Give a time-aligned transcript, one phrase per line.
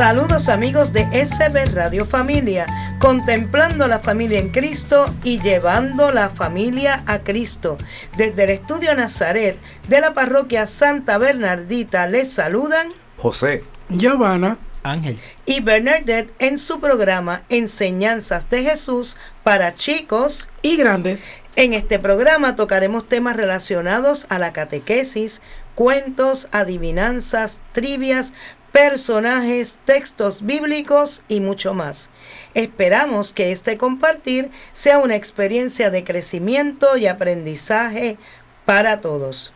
[0.00, 2.64] Saludos amigos de SB Radio Familia,
[2.98, 7.76] contemplando la familia en Cristo y llevando la familia a Cristo.
[8.16, 9.58] Desde el estudio Nazaret
[9.88, 15.18] de la parroquia Santa Bernardita les saludan José, Giovanna, Ángel.
[15.44, 20.48] y Bernadette en su programa Enseñanzas de Jesús para chicos.
[20.62, 21.30] Y grandes.
[21.56, 25.42] En este programa tocaremos temas relacionados a la catequesis,
[25.74, 28.32] cuentos, adivinanzas, trivias,
[28.72, 32.10] personajes, textos bíblicos y mucho más.
[32.54, 38.16] Esperamos que este compartir sea una experiencia de crecimiento y aprendizaje
[38.64, 39.52] para todos.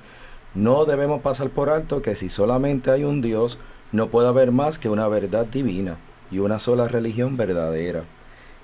[0.55, 3.59] no debemos pasar por alto que si solamente hay un Dios,
[3.91, 5.97] no puede haber más que una verdad divina
[6.31, 8.05] y una sola religión verdadera.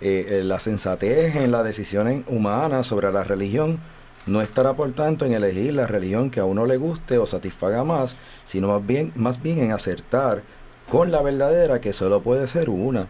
[0.00, 3.80] Eh, eh, la sensatez en las decisiones humanas sobre la religión
[4.26, 7.82] no estará por tanto en elegir la religión que a uno le guste o satisfaga
[7.82, 10.42] más, sino más bien, más bien en acertar
[10.88, 13.08] con la verdadera que solo puede ser una.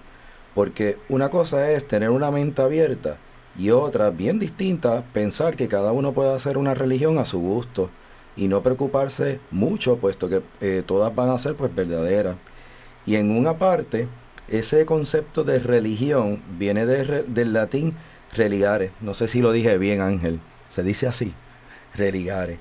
[0.54, 3.18] Porque una cosa es tener una mente abierta
[3.58, 7.90] y otra, bien distinta, pensar que cada uno puede hacer una religión a su gusto
[8.36, 12.36] y no preocuparse mucho, puesto que eh, todas van a ser pues verdaderas.
[13.06, 14.08] Y en una parte,
[14.48, 17.94] ese concepto de religión viene del latín
[18.34, 18.92] religare.
[19.00, 20.40] No sé si lo dije bien, Ángel.
[20.68, 21.34] Se dice así,
[21.94, 22.58] religare,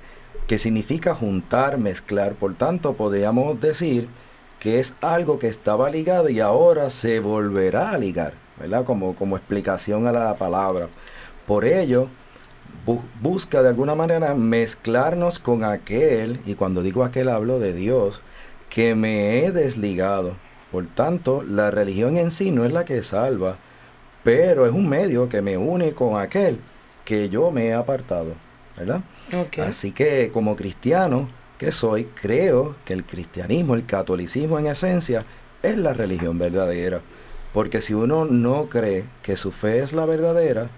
[0.47, 2.33] que significa juntar, mezclar.
[2.33, 4.07] Por tanto, podríamos decir
[4.59, 8.83] que es algo que estaba ligado y ahora se volverá a ligar, ¿verdad?
[8.83, 10.87] Como, como explicación a la palabra.
[11.45, 12.09] Por ello,
[13.21, 18.21] busca de alguna manera mezclarnos con aquel, y cuando digo aquel hablo de Dios,
[18.69, 20.35] que me he desligado.
[20.71, 23.57] Por tanto, la religión en sí no es la que salva,
[24.23, 26.59] pero es un medio que me une con aquel
[27.05, 28.33] que yo me he apartado,
[28.77, 29.01] ¿verdad?
[29.63, 35.25] Así que como cristiano que soy, creo que el cristianismo, el catolicismo en esencia,
[35.61, 37.01] es la religión verdadera.
[37.53, 40.69] Porque si uno no cree que su fe es la verdadera,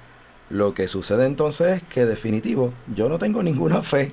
[0.52, 4.12] lo que sucede entonces es que definitivo, yo no tengo ninguna fe.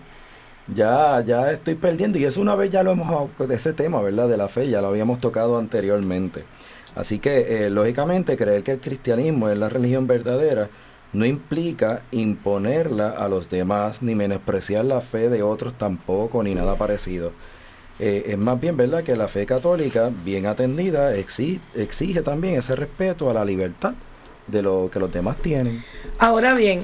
[0.75, 2.19] Ya, ya estoy perdiendo.
[2.19, 4.29] Y eso una vez ya lo hemos ese tema, ¿verdad?
[4.29, 6.45] De la fe, ya lo habíamos tocado anteriormente.
[6.95, 10.69] Así que, eh, lógicamente, creer que el cristianismo es la religión verdadera
[11.13, 16.77] no implica imponerla a los demás, ni menospreciar la fe de otros tampoco, ni nada
[16.77, 17.33] parecido.
[17.99, 23.31] Eh, es más bien verdad que la fe católica, bien atendida, exige también ese respeto
[23.31, 23.95] a la libertad
[24.49, 25.85] de lo que los demás tienen.
[26.19, 26.83] Ahora bien,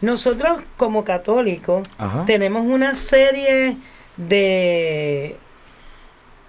[0.00, 1.88] nosotros como católicos
[2.26, 3.76] tenemos una serie
[4.16, 5.36] de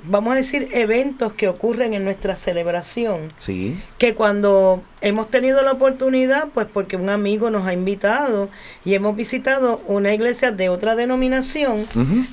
[0.06, 3.32] vamos a decir, eventos que ocurren en nuestra celebración.
[3.38, 3.80] Sí.
[3.98, 8.50] Que cuando hemos tenido la oportunidad, pues porque un amigo nos ha invitado
[8.84, 11.78] y hemos visitado una iglesia de otra denominación,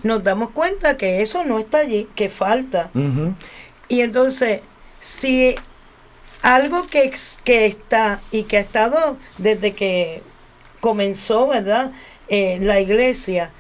[0.03, 2.91] nos damos cuenta que eso no está allí, que falta.
[3.89, 4.61] Y entonces,
[5.01, 5.55] si
[6.43, 7.13] algo que,
[7.45, 10.23] que está y que ha estado desde que
[10.81, 11.93] comenzó, ¿verdad?
[12.29, 13.51] Eh, la iglesia,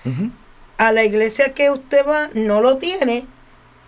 [0.78, 3.26] a la iglesia que usted va no lo tiene,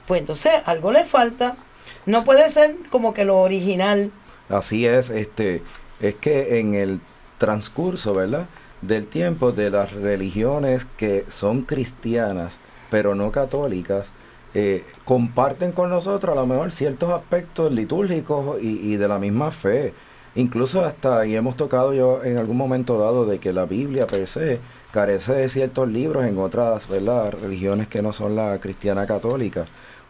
[0.06, 1.56] pues entonces algo le falta.
[2.04, 4.10] No puede ser como que lo original.
[4.48, 5.62] Así es, este,
[6.00, 7.00] es que en el
[7.38, 8.46] transcurso, ¿verdad?
[8.80, 12.58] Del tiempo de las religiones que son cristianas,
[12.90, 14.12] pero no católicas,
[14.54, 19.94] eh, comparten con nosotros a lo mejor ciertos aspectos litúrgicos y, de la misma fe.
[20.34, 24.26] Incluso hasta, y hemos tocado yo en algún momento dado, de que la Biblia per
[24.26, 24.60] se
[24.92, 27.32] carece de ciertos libros en otras ¿verdad?
[27.42, 29.66] religiones que no son la cristiana católica,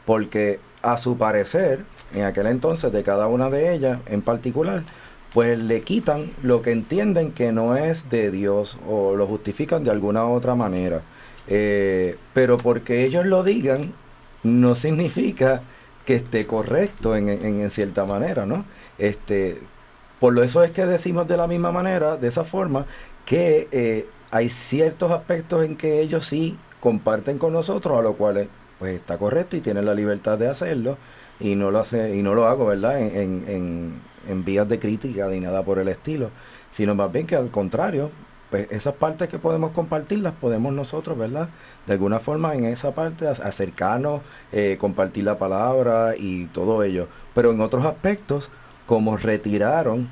[0.07, 1.85] porque a su parecer,
[2.15, 4.83] en aquel entonces de cada una de ellas en particular,
[5.33, 9.91] pues le quitan lo que entienden que no es de Dios o lo justifican de
[9.91, 11.03] alguna otra manera.
[11.49, 13.93] Eh, pero porque ellos lo digan,
[14.43, 15.63] no significa
[16.05, 18.65] que esté correcto en, en- cierta manera, ¿no?
[18.99, 19.61] Este,
[20.21, 22.87] por eso es que decimos de la misma manera, de esa forma,
[23.25, 28.49] que eh, hay ciertos aspectos en que ellos sí comparten con nosotros, a lo cual
[28.79, 30.99] pues está correcto y tienen la libertad de hacerlo
[31.41, 33.01] y no lo hace y no lo hago, ¿verdad?
[33.01, 36.31] En, en, en vías de crítica ni nada por el estilo,
[36.71, 38.11] sino más bien que al contrario,
[38.53, 41.49] pues esas partes que podemos compartir las podemos nosotros, ¿verdad?
[41.87, 44.21] De alguna forma en esa parte ac- acercarnos,
[44.53, 47.09] eh, compartir la palabra y todo ello.
[47.35, 48.51] Pero en otros aspectos,
[48.87, 50.09] como retiraron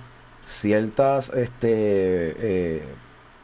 [0.46, 2.82] ciertas, este, eh,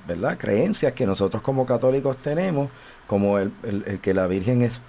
[0.08, 0.38] ¿verdad?
[0.38, 2.70] Creencias que nosotros como católicos tenemos,
[3.06, 4.81] como el- el que la Virgen es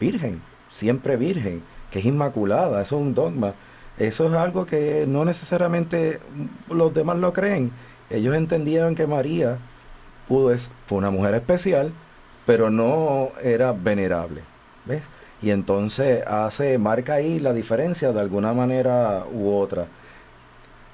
[0.00, 3.54] virgen, siempre virgen, que es inmaculada, eso es un dogma.
[3.98, 6.18] Eso es algo que no necesariamente
[6.70, 7.70] los demás lo creen.
[8.12, 9.58] Ellos entendieron que María
[10.28, 11.92] pudo, es, fue una mujer especial,
[12.46, 14.42] pero no era venerable.
[14.84, 15.02] ¿Ves?
[15.40, 19.86] Y entonces hace, marca ahí la diferencia de alguna manera u otra.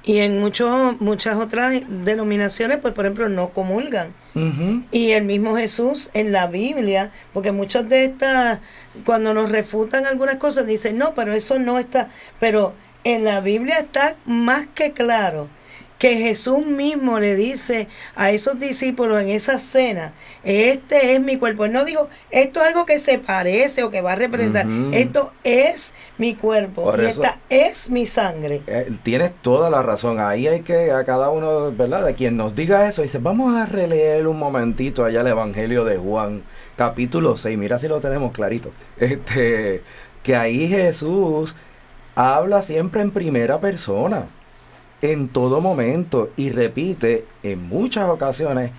[0.05, 4.15] Y en muchos muchas otras denominaciones, pues por ejemplo, no comulgan.
[4.93, 8.61] Y el mismo Jesús en la Biblia, porque muchas de estas,
[9.05, 12.09] cuando nos refutan algunas cosas, dicen, no, pero eso no está.
[12.39, 12.73] Pero
[13.03, 15.49] en la Biblia está más que claro
[15.99, 20.13] que Jesús mismo le dice a esos discípulos en esa cena,
[20.45, 21.65] este es mi cuerpo.
[21.65, 25.33] Él no dijo, esto es algo que se parece o que va a representar, esto
[25.43, 28.63] es mi cuerpo Por y eso- esta es mi sangre.
[28.69, 30.21] Eh, tienes toda la razón.
[30.21, 32.05] Ahí hay que, a cada uno, ¿verdad?
[32.07, 35.97] De quien nos diga eso, dice, vamos a releer un momentito allá el Evangelio de
[35.97, 36.45] Juan,
[36.77, 37.59] capítulo 6.
[37.59, 38.71] Mira si lo tenemos clarito.
[38.99, 39.83] Este,
[40.23, 41.57] que ahí Jesús
[42.15, 44.27] habla siempre en primera persona,
[45.03, 48.73] en todo momento, y repite en muchas ocasiones,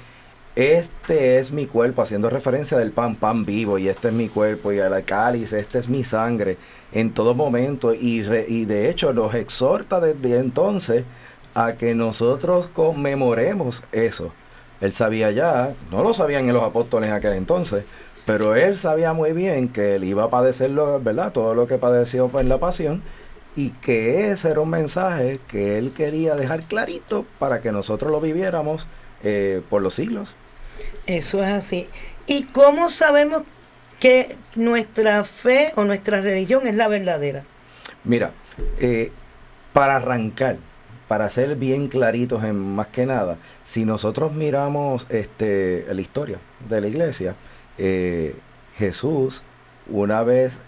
[0.56, 4.74] este es mi cuerpo, haciendo referencia del pan, pan vivo, y este es mi cuerpo,
[4.74, 6.58] y al cáliz, este es mi sangre,
[6.92, 11.06] en todo momento, y, re- y de hecho nos exhorta desde entonces
[11.56, 14.34] a que nosotros conmemoremos eso.
[14.82, 17.86] Él sabía ya, no lo sabían en los apóstoles en aquel entonces,
[18.26, 21.32] pero él sabía muy bien que él iba a padecerlo, ¿verdad?
[21.32, 23.02] Todo lo que padeció en la pasión,
[23.56, 28.22] y que ese era un mensaje que él quería dejar clarito para que nosotros lo
[28.22, 28.88] viviéramos
[29.24, 30.36] eh, por los siglos.
[31.06, 31.88] Eso es así.
[32.28, 33.44] ¿Y cómo sabemos
[34.00, 37.44] que nuestra fe o nuestra religión es la verdadera?
[38.04, 38.32] Mira,
[38.80, 39.12] eh,
[39.74, 40.58] para arrancar,
[41.08, 46.82] para ser bien claritos en más que nada, si nosotros miramos este, la historia de
[46.82, 47.36] la iglesia,
[47.78, 48.36] eh,
[48.78, 49.42] Jesús
[49.90, 50.60] una vez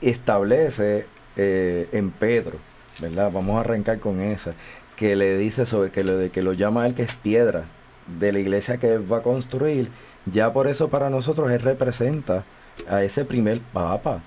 [0.00, 2.58] establece eh, en Pedro,
[3.00, 3.30] ¿verdad?
[3.32, 4.54] Vamos a arrancar con esa,
[4.96, 7.64] que le dice sobre que lo, de que lo llama él que es piedra
[8.18, 9.90] de la iglesia que él va a construir,
[10.26, 12.44] ya por eso para nosotros él representa
[12.88, 14.22] a ese primer papa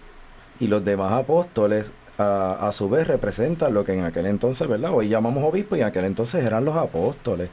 [0.60, 4.92] y los demás apóstoles a, a su vez representan lo que en aquel entonces, ¿verdad?
[4.94, 7.50] Hoy llamamos obispos y en aquel entonces eran los apóstoles.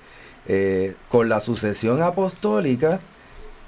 [0.46, 3.00] Eh, con la sucesión apostólica,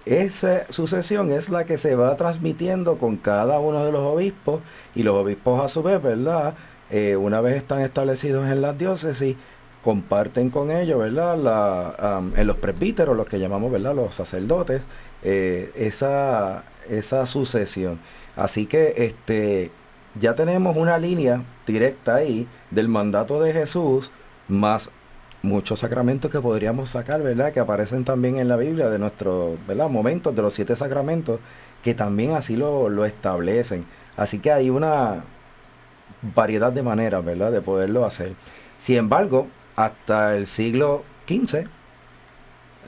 [0.07, 4.61] esa sucesión es la que se va transmitiendo con cada uno de los obispos
[4.95, 6.55] y los obispos a su vez, ¿verdad?
[6.91, 9.37] Eh, una vez están establecidos en las diócesis,
[9.83, 11.39] comparten con ellos, ¿verdad?
[11.39, 13.95] La, en los presbíteros, los que llamamos, ¿verdad?
[13.95, 14.83] Los sacerdotes,
[15.23, 17.99] eh, esa, esa sucesión.
[18.37, 19.71] Así que este,
[20.19, 24.11] ya tenemos una línea directa ahí del mandato de Jesús,
[24.49, 24.91] más
[25.45, 27.53] muchos sacramentos que podríamos sacar, ¿verdad?
[27.53, 29.89] Que aparecen también en la Biblia de nuestros, ¿verdad?
[29.89, 31.39] Momentos de los siete sacramentos
[31.83, 33.85] que también así lo, lo establecen.
[34.17, 35.25] Así que hay una
[36.35, 38.35] variedad de maneras, ¿verdad?, de poderlo hacer.
[38.79, 41.67] Sin embargo, hasta el siglo XV,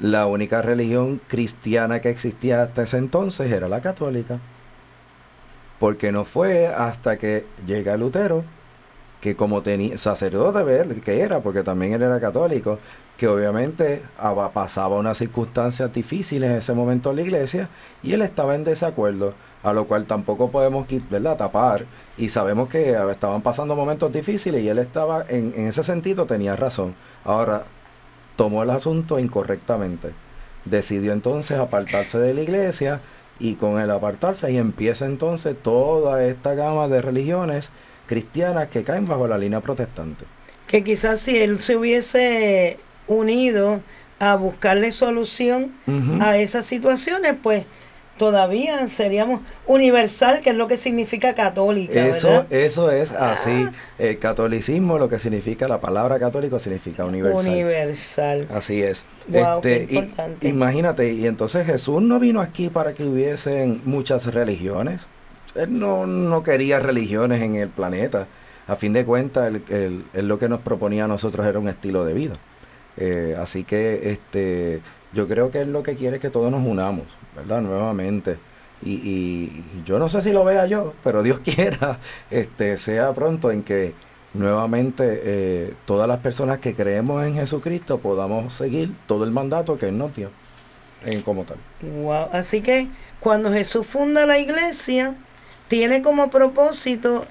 [0.01, 4.39] la única religión cristiana que existía hasta ese entonces era la católica.
[5.79, 8.45] Porque no fue hasta que llega Lutero,
[9.21, 12.79] que como tenía sacerdote ver que era, porque también él era católico,
[13.17, 14.03] que obviamente
[14.53, 17.69] pasaba unas circunstancias difíciles en ese momento en la iglesia
[18.03, 20.87] y él estaba en desacuerdo, a lo cual tampoco podemos
[21.39, 21.87] tapar
[22.19, 26.57] y sabemos que estaban pasando momentos difíciles y él estaba en, en ese sentido tenía
[26.57, 26.95] razón.
[27.25, 27.65] Ahora,
[28.37, 30.13] tomó el asunto incorrectamente.
[30.67, 33.01] Decidió entonces apartarse de la iglesia
[33.39, 37.71] y con el apartarse y empieza entonces toda esta gama de religiones
[38.07, 40.25] cristianas que caen bajo la línea protestante.
[40.67, 43.81] Que quizás si él se hubiese unido
[44.19, 45.73] a buscarle solución
[46.21, 47.65] a esas situaciones, pues
[48.17, 52.07] todavía seríamos universal, que es lo que significa católica.
[52.07, 53.67] Eso, eso es así.
[53.67, 53.73] Ah.
[53.99, 57.53] El catolicismo, lo que significa la palabra católico, significa universal.
[57.53, 58.49] Universal.
[58.53, 59.05] Así es.
[59.31, 59.89] este,
[60.43, 65.07] imagínate, y entonces Jesús no vino aquí para que hubiesen muchas religiones.
[65.59, 68.27] Él no, no quería religiones en el planeta.
[68.69, 72.15] A fin de cuentas, él, lo que nos proponía a nosotros era un estilo de
[72.15, 72.35] vida.
[72.97, 74.81] Eh, así que este
[75.13, 77.63] yo creo que es lo que quiere que todos nos unamos, ¿verdad?
[77.63, 78.39] Nuevamente.
[78.83, 81.99] Y, yo no sé si lo vea yo, pero Dios quiera,
[82.31, 83.95] este, sea pronto en que
[84.35, 89.89] nuevamente eh, todas las personas que creemos en Jesucristo podamos seguir todo el mandato que
[89.89, 90.29] Él nos dio
[91.07, 91.57] en como tal.
[91.81, 92.29] Wow.
[92.33, 92.89] Así que
[93.21, 95.15] cuando Jesús funda la iglesia,
[95.69, 97.27] tiene como propósito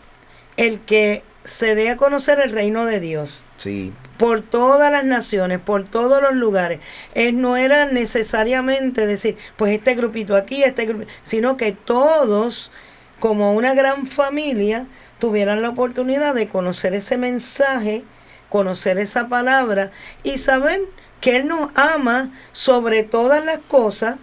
[0.58, 3.46] el que se dé a conocer el reino de Dios.
[3.58, 6.80] Sí por todas las naciones, por todos los lugares.
[7.14, 12.72] Es, no era necesariamente decir, pues este grupito aquí, este grupito, sino que todos,
[13.20, 14.88] como una gran familia,
[15.20, 18.04] tuvieran la oportunidad de conocer ese mensaje,
[18.50, 19.92] conocer esa palabra
[20.24, 20.82] y saber
[21.20, 24.18] que Él nos ama sobre todas las cosas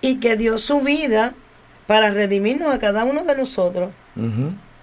[0.00, 1.34] y que dio su vida
[1.86, 3.90] para redimirnos a cada uno de nosotros.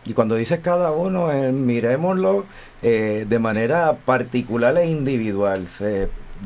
[0.05, 2.45] Y cuando dices cada uno, eh, miremoslo
[2.81, 5.67] eh, de manera particular e individual.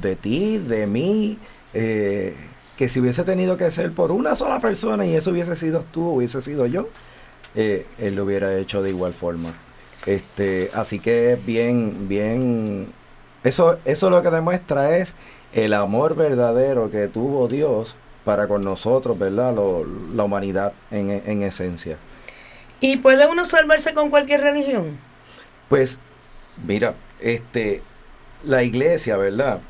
[0.02, 1.40] de ti, de mí,
[1.74, 2.36] eh,
[2.78, 6.10] que si hubiese tenido que ser por una sola persona y eso hubiese sido tú,
[6.10, 6.88] hubiese sido yo,
[7.56, 9.54] él lo hubiera hecho de igual forma.
[10.06, 12.88] Este, así que bien, bien,
[13.44, 15.16] eso, eso lo que demuestra es
[15.54, 17.96] el amor verdadero que tuvo Dios
[18.28, 19.56] para con nosotros, ¿verdad?
[20.14, 21.96] la humanidad en, en esencia.
[22.82, 24.98] ¿Y puede uno salvarse con cualquier religión?
[25.70, 25.98] Pues,
[26.66, 27.82] mira, este,
[28.44, 29.62] la iglesia, ¿verdad?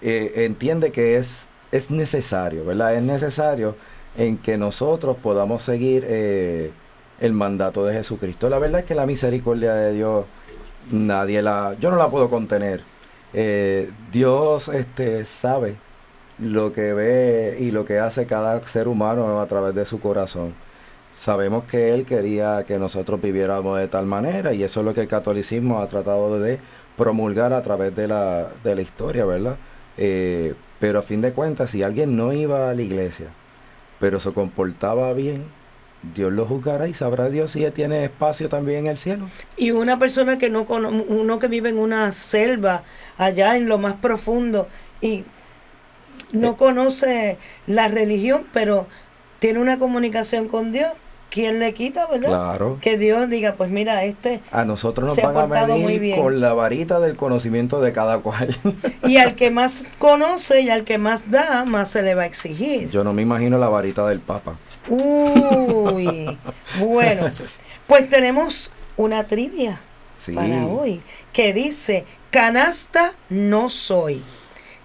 [0.00, 2.94] Eh, entiende que es, es necesario, ¿verdad?
[2.94, 3.74] Es necesario
[4.16, 6.70] en que nosotros podamos seguir eh,
[7.18, 8.48] el mandato de Jesucristo.
[8.48, 10.24] La verdad es que la misericordia de Dios,
[10.92, 12.84] nadie la, yo no la puedo contener.
[13.32, 15.78] Eh, Dios este, sabe
[16.42, 20.54] lo que ve y lo que hace cada ser humano a través de su corazón
[21.14, 25.02] sabemos que él quería que nosotros viviéramos de tal manera y eso es lo que
[25.02, 26.58] el catolicismo ha tratado de
[26.96, 29.56] promulgar a través de la, de la historia, ¿verdad?
[29.96, 33.28] Eh, pero a fin de cuentas, si alguien no iba a la iglesia,
[34.00, 35.44] pero se comportaba bien,
[36.14, 39.28] Dios lo juzgará y sabrá Dios si tiene espacio también en el cielo.
[39.56, 42.82] Y una persona que no uno que vive en una selva
[43.16, 44.68] allá en lo más profundo
[45.00, 45.24] y
[46.32, 46.54] no eh.
[46.58, 48.86] conoce la religión, pero
[49.38, 50.92] tiene una comunicación con Dios,
[51.30, 52.28] ¿quién le quita, verdad?
[52.28, 52.78] Claro.
[52.80, 54.40] Que Dios diga, pues mira, este.
[54.52, 58.56] A nosotros nos van a medir con la varita del conocimiento de cada cual.
[59.06, 62.26] y al que más conoce y al que más da, más se le va a
[62.26, 62.90] exigir.
[62.90, 64.54] Yo no me imagino la varita del Papa.
[64.88, 66.38] Uy,
[66.80, 67.30] bueno,
[67.86, 69.80] pues tenemos una trivia
[70.34, 74.22] para hoy que dice: canasta no soy,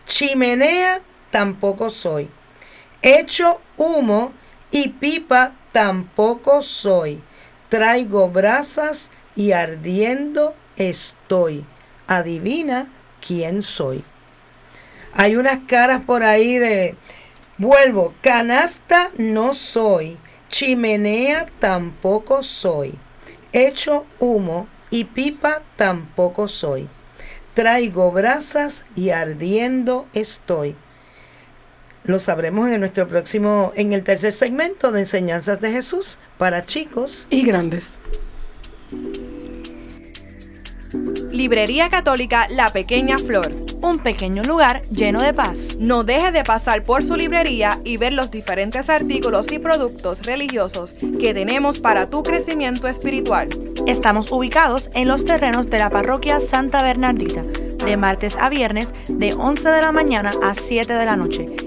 [0.05, 2.29] chimenea tampoco soy,
[3.01, 4.33] hecho humo
[4.71, 7.21] y pipa tampoco soy.
[7.69, 11.65] Traigo brasas y ardiendo estoy.
[12.07, 12.87] Adivina
[13.25, 14.03] quién soy.
[15.13, 16.95] Hay unas caras por ahí de...
[17.57, 22.99] Vuelvo, canasta no soy, chimenea tampoco soy,
[23.51, 26.87] hecho humo y pipa tampoco soy.
[27.55, 30.75] Traigo brasas y ardiendo estoy.
[32.07, 37.27] Lo sabremos en nuestro próximo, en el tercer segmento de Enseñanzas de Jesús para chicos
[37.29, 37.99] y grandes.
[41.31, 45.75] Librería Católica La Pequeña Flor un pequeño lugar lleno de paz.
[45.79, 50.93] No deje de pasar por su librería y ver los diferentes artículos y productos religiosos
[51.21, 53.49] que tenemos para tu crecimiento espiritual.
[53.85, 59.33] Estamos ubicados en los terrenos de la parroquia Santa Bernardita, de martes a viernes de
[59.33, 61.66] 11 de la mañana a 7 de la noche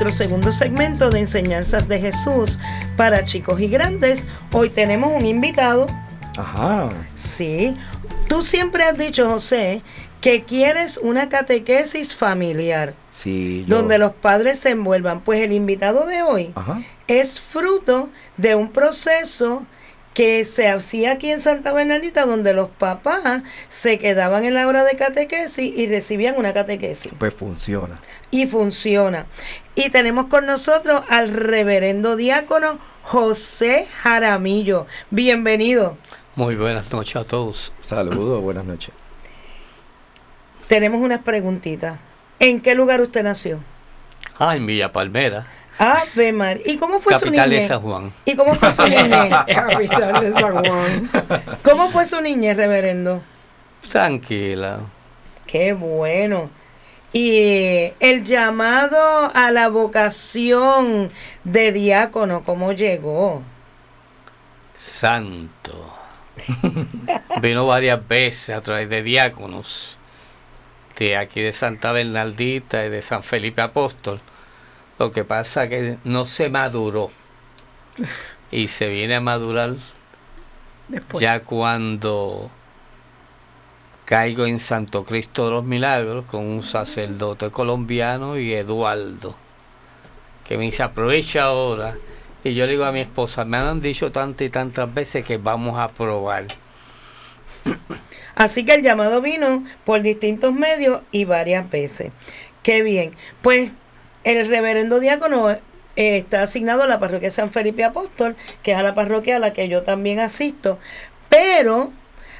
[0.00, 2.58] Nuestro segundo segmento de enseñanzas de Jesús
[2.96, 5.86] para chicos y grandes, hoy tenemos un invitado.
[6.38, 6.88] Ajá.
[7.14, 7.76] Sí,
[8.26, 9.82] tú siempre has dicho, José,
[10.22, 12.94] que quieres una catequesis familiar.
[13.12, 15.20] Sí, yo- Donde los padres se envuelvan.
[15.20, 16.80] Pues el invitado de hoy Ajá.
[17.06, 19.66] es fruto de un proceso
[20.20, 24.84] que se hacía aquí en Santa Bernardita, donde los papás se quedaban en la hora
[24.84, 27.10] de catequesis y recibían una catequesis.
[27.18, 28.02] Pues funciona.
[28.30, 29.24] Y funciona.
[29.74, 34.86] Y tenemos con nosotros al reverendo diácono José Jaramillo.
[35.08, 35.96] Bienvenido.
[36.36, 37.72] Muy buenas noches a todos.
[37.80, 38.92] Saludos, buenas noches.
[40.68, 41.98] Tenemos unas preguntitas.
[42.40, 43.60] ¿En qué lugar usted nació?
[44.38, 45.46] Ah, en Villa Palmera,
[45.80, 46.62] Ave María.
[46.66, 47.68] ¿Y cómo fue su capital de niñez?
[47.68, 48.12] San Juan.
[48.26, 49.30] ¿Y cómo fue su niñez?
[49.48, 51.10] Capital de San Juan.
[51.64, 53.22] ¿Cómo fue su niñez, reverendo?
[53.88, 54.80] Tranquila.
[55.46, 56.50] Qué bueno.
[57.14, 61.10] Y el llamado a la vocación
[61.44, 63.42] de diácono, ¿cómo llegó?
[64.74, 65.94] Santo.
[67.40, 69.98] Vino varias veces a través de diáconos
[70.98, 74.20] de aquí de Santa Bernaldita y de San Felipe Apóstol.
[75.00, 77.10] Lo que pasa que no se maduró.
[78.50, 79.76] Y se viene a madurar
[80.88, 81.22] Después.
[81.22, 82.50] ya cuando
[84.04, 89.34] caigo en Santo Cristo de los Milagros con un sacerdote colombiano y Eduardo,
[90.46, 91.96] que me dice aprovecha ahora.
[92.44, 95.38] Y yo le digo a mi esposa, me han dicho tantas y tantas veces que
[95.38, 96.44] vamos a probar.
[98.34, 102.12] Así que el llamado vino por distintos medios y varias veces.
[102.62, 103.16] Qué bien.
[103.40, 103.72] Pues
[104.24, 105.58] el reverendo diácono eh,
[105.96, 109.52] está asignado a la parroquia San Felipe Apóstol, que es a la parroquia a la
[109.52, 110.78] que yo también asisto.
[111.28, 111.90] Pero,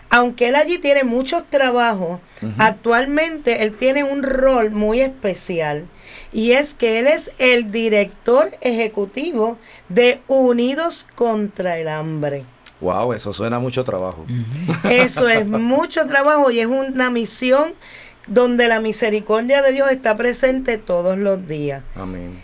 [0.08, 2.20] aunque él allí tiene muchos trabajos,
[2.58, 5.86] actualmente él tiene un rol muy especial.
[6.32, 12.44] Y es que él es el director ejecutivo de Unidos contra el Hambre.
[12.80, 14.24] Wow, eso suena a mucho trabajo.
[14.84, 17.74] Eso es mucho trabajo y es una misión
[18.26, 21.82] donde la misericordia de Dios está presente todos los días.
[21.94, 22.42] Amén.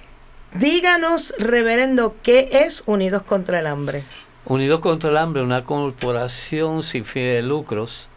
[0.54, 4.02] Díganos, reverendo, ¿qué es Unidos contra el Hambre?
[4.46, 8.08] Unidos contra el Hambre, una corporación sin fin de lucros,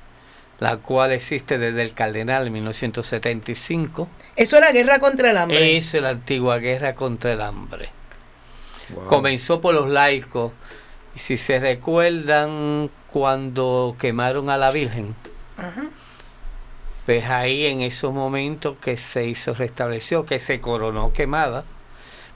[0.59, 4.07] la cual existe desde el Cardenal en 1975.
[4.35, 5.75] Eso era guerra contra el hambre.
[5.75, 7.89] Es la antigua guerra contra el hambre.
[8.93, 9.05] Wow.
[9.05, 10.51] Comenzó por los laicos.
[11.15, 15.15] Y si se recuerdan cuando quemaron a la Virgen,
[17.09, 21.63] pues ahí en esos momentos que se hizo, restableció, que se coronó quemada,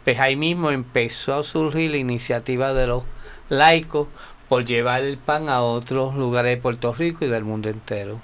[0.03, 3.03] pues ahí mismo empezó a surgir la iniciativa de los
[3.49, 4.07] laicos
[4.49, 8.19] por llevar el pan a otros lugares de Puerto Rico y del mundo entero.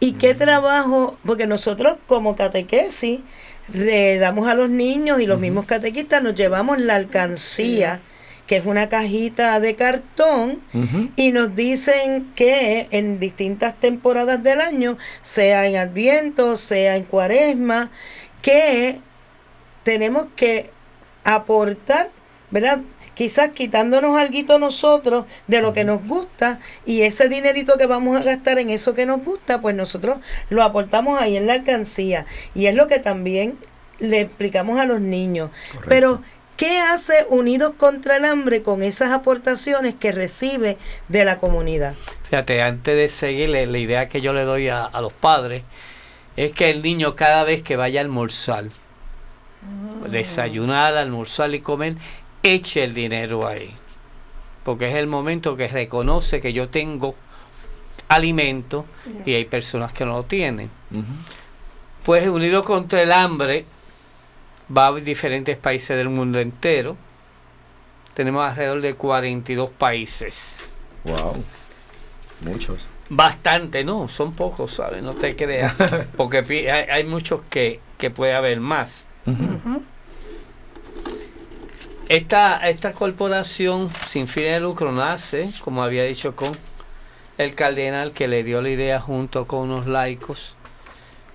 [0.00, 1.16] ¿Y qué trabajo?
[1.24, 3.20] Porque nosotros como catequesis
[3.72, 8.00] le damos a los niños y los mismos catequistas nos llevamos la alcancía,
[8.48, 10.60] que es una cajita de cartón,
[11.14, 17.90] y nos dicen que en distintas temporadas del año, sea en Adviento, sea en Cuaresma,
[18.42, 19.00] que
[19.84, 20.70] tenemos que
[21.24, 22.08] aportar,
[22.50, 22.80] ¿verdad?
[23.14, 28.22] Quizás quitándonos algo nosotros de lo que nos gusta y ese dinerito que vamos a
[28.22, 32.24] gastar en eso que nos gusta, pues nosotros lo aportamos ahí en la alcancía.
[32.54, 33.58] Y es lo que también
[33.98, 35.50] le explicamos a los niños.
[35.66, 35.88] Correcto.
[35.88, 36.22] Pero,
[36.58, 40.76] ¿qué hace Unidos contra el Hambre con esas aportaciones que recibe
[41.08, 41.94] de la comunidad?
[42.28, 45.62] Fíjate, antes de seguirle, la idea que yo le doy a, a los padres
[46.36, 48.64] es que el niño cada vez que vaya a almorzar,
[50.10, 51.94] desayunar, almorzar y comer,
[52.42, 53.74] eche el dinero ahí.
[54.64, 57.14] porque es el momento que reconoce que yo tengo
[58.08, 58.84] alimento
[59.24, 60.70] y hay personas que no lo tienen.
[62.04, 63.64] Pues unido contra el hambre,
[64.76, 66.96] va a diferentes países del mundo entero.
[68.14, 70.58] Tenemos alrededor de 42 países.
[71.04, 71.42] Wow.
[72.42, 72.86] Muchos.
[73.10, 75.02] Bastante, no, son pocos, ¿sabes?
[75.02, 75.74] No te creas.
[76.16, 79.06] Porque hay, hay muchos que, que puede haber más.
[82.08, 86.52] Esta, esta corporación sin fines de lucro nace, como había dicho con
[87.36, 90.54] el cardenal que le dio la idea junto con unos laicos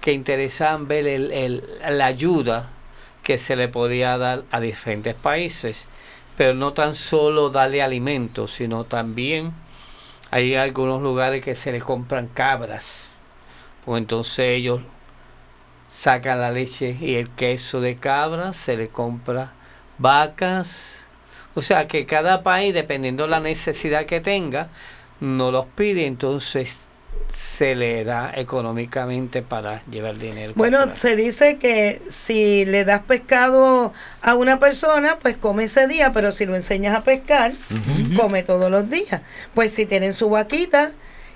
[0.01, 2.71] que interesaban ver el- el- la ayuda
[3.23, 5.87] que se le podía dar a diferentes países,
[6.37, 9.53] pero no tan solo darle alimentos, sino también
[10.31, 13.07] hay algunos lugares que se le compran cabras,
[13.85, 14.81] pues entonces ellos
[15.89, 19.53] sacan la leche y el queso de cabra, se le compra
[19.99, 21.05] vacas.
[21.55, 24.69] O sea que cada país, dependiendo la necesidad que tenga,
[25.19, 26.82] no los pide, entonces
[27.33, 30.53] se le da económicamente para llevar dinero.
[30.55, 30.97] Bueno, comprar.
[30.97, 36.31] se dice que si le das pescado a una persona, pues come ese día, pero
[36.31, 37.53] si lo enseñas a pescar,
[38.15, 39.21] come todos los días.
[39.53, 40.91] Pues si tienen su vaquita,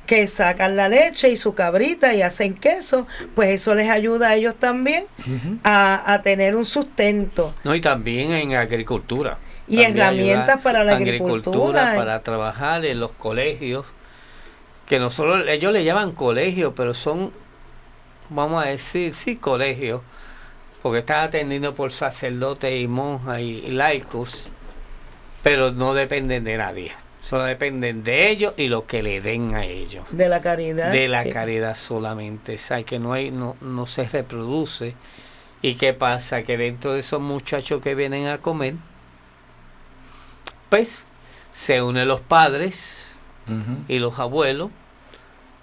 [0.05, 4.35] que sacan la leche y su cabrita y hacen queso, pues eso les ayuda a
[4.35, 5.05] ellos también
[5.63, 7.53] a, a tener un sustento.
[7.63, 9.37] No, y también en agricultura.
[9.67, 11.93] Y herramientas para la a agricultura.
[11.95, 13.85] para trabajar en los colegios,
[14.87, 17.31] que nosotros, ellos le llaman colegios, pero son,
[18.29, 20.01] vamos a decir, sí, colegios,
[20.81, 24.49] porque están atendidos por sacerdotes y monjas y, y laicos,
[25.43, 29.65] pero no dependen de nadie, solo dependen de ellos y lo que le den a
[29.65, 30.05] ellos.
[30.11, 30.91] De la caridad.
[30.91, 34.95] De la caridad solamente, o sea, que no, hay, no, no se reproduce.
[35.61, 36.43] ¿Y qué pasa?
[36.43, 38.75] Que dentro de esos muchachos que vienen a comer,
[40.69, 41.01] pues
[41.51, 43.06] se unen los padres
[43.87, 44.71] Y los abuelos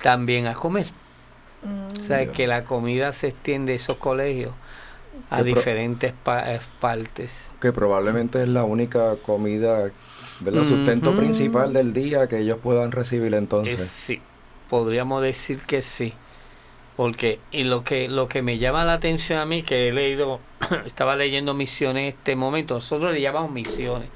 [0.02, 0.86] también a comer.
[1.64, 4.52] O sea, que la comida se extiende a esos colegios
[5.30, 7.50] a diferentes pa- eh, partes.
[7.60, 9.90] Que probablemente es la única comida,
[10.40, 10.64] ¿verdad?
[10.64, 13.80] Sustento principal del día que ellos puedan recibir Es- entonces.
[13.80, 14.20] sí,
[14.68, 16.12] podríamos decir que sí.
[16.96, 20.40] Porque, y lo que, lo que me llama la atención a mí, que he leído,
[20.86, 24.10] estaba leyendo misiones en este momento, nosotros le llamamos misiones,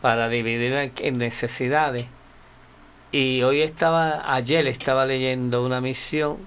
[0.00, 2.06] para dividir en necesidades.
[3.12, 6.38] Y hoy estaba, ayer estaba leyendo una misión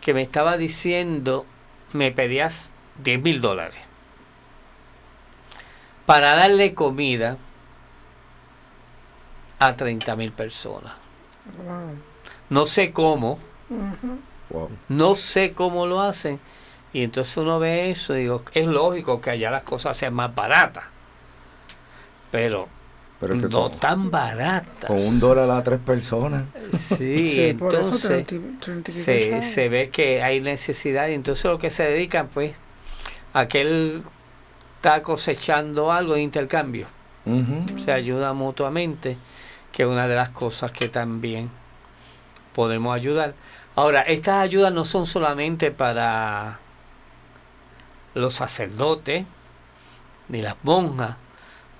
[0.00, 1.46] que me estaba diciendo,
[1.92, 3.88] me pedías 10 mil dólares
[6.06, 7.36] para darle comida
[9.58, 10.94] a 30 mil personas.
[12.48, 13.38] No sé cómo,
[14.88, 16.40] no sé cómo lo hacen.
[16.92, 20.34] Y entonces uno ve eso y digo, es lógico que allá las cosas sean más
[20.34, 20.84] baratas.
[22.30, 22.68] Pero
[23.20, 24.86] Pero es que no con, tan baratas.
[24.86, 26.44] con un dólar a tres personas.
[26.70, 28.26] Sí, entonces
[28.86, 32.54] se, se ve que hay necesidad y entonces lo que se dedican pues
[33.32, 34.02] a que él
[34.76, 36.86] está cosechando algo de intercambio.
[37.84, 39.18] Se ayuda mutuamente,
[39.70, 41.50] que es una de las cosas que también
[42.54, 43.34] podemos ayudar.
[43.76, 46.58] Ahora, estas ayudas no son solamente para
[48.14, 49.26] los sacerdotes
[50.28, 51.16] ni las monjas.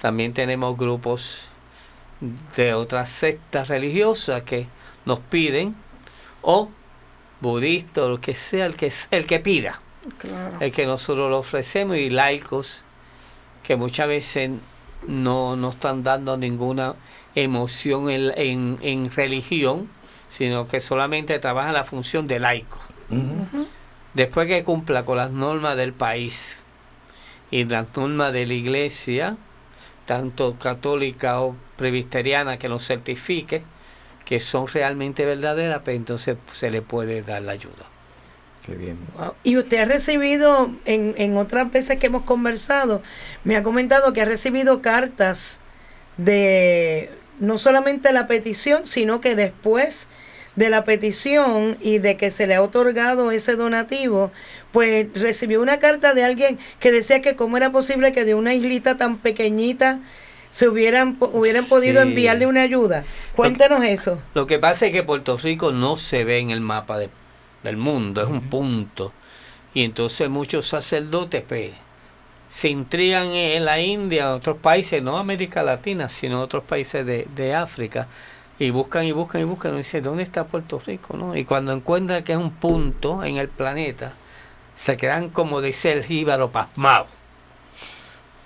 [0.01, 1.43] También tenemos grupos
[2.57, 4.67] de otras sectas religiosas que
[5.05, 5.75] nos piden,
[6.43, 6.69] o
[7.41, 9.81] budistas, o lo que sea, el que, el que pida
[10.19, 10.57] Claro.
[10.61, 12.81] el que nosotros lo ofrecemos y laicos
[13.63, 14.51] que muchas veces
[15.07, 16.95] no, no están dando ninguna
[17.35, 19.89] emoción en, en- en religión,
[20.29, 22.79] sino que solamente trabajan la función de laico.
[24.15, 26.63] Después que cumpla con las normas del país
[27.51, 29.37] y las normas de la iglesia,
[30.09, 33.63] tanto católica o presbiteriana que nos certifique
[34.25, 37.85] que son realmente verdaderas, pues entonces se le puede dar la ayuda.
[38.65, 38.97] Qué bien.
[39.19, 39.35] Wow.
[39.45, 43.03] Y usted ha recibido, en, en otras veces que hemos conversado,
[43.45, 45.61] me ha comentado que ha recibido cartas
[46.17, 50.09] de no solamente la petición, sino que después
[50.59, 54.33] de la petición y de que se le ha otorgado ese donativo,
[54.73, 58.55] pues recibió una carta de alguien que decía que cómo era posible que de una
[58.55, 60.01] islita tan pequeñita
[60.51, 62.09] se hubieran, hubieran podido Sí.
[62.09, 63.05] enviarle una ayuda.
[63.37, 64.21] Cuéntenos eso.
[64.35, 67.11] Lo que pasa es que Puerto Rico no se ve en el mapa de-
[67.63, 69.13] del mundo, es un punto.
[69.75, 71.71] Y entonces muchos sacerdotes pues,
[72.49, 77.29] se intrigan en la India, en otros países, no América Latina, sino otros países de,
[77.37, 78.09] de África,
[78.59, 81.17] y buscan y buscan y buscan y dicen, ¿dónde está Puerto Rico?
[81.17, 81.37] ¿no?
[81.37, 84.13] Y cuando encuentran que es un punto en el planeta,
[84.75, 87.07] se quedan como dice el jíbaro pasmado.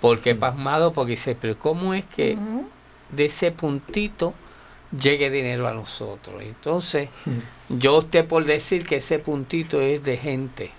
[0.01, 0.93] ¿Por qué pasmado?
[0.93, 2.37] Porque dice, pero ¿cómo es que
[3.09, 4.33] de ese puntito
[4.97, 6.41] llegue dinero a nosotros.
[6.41, 7.09] Entonces,
[7.69, 10.71] yo opté por decir que ese puntito es de gente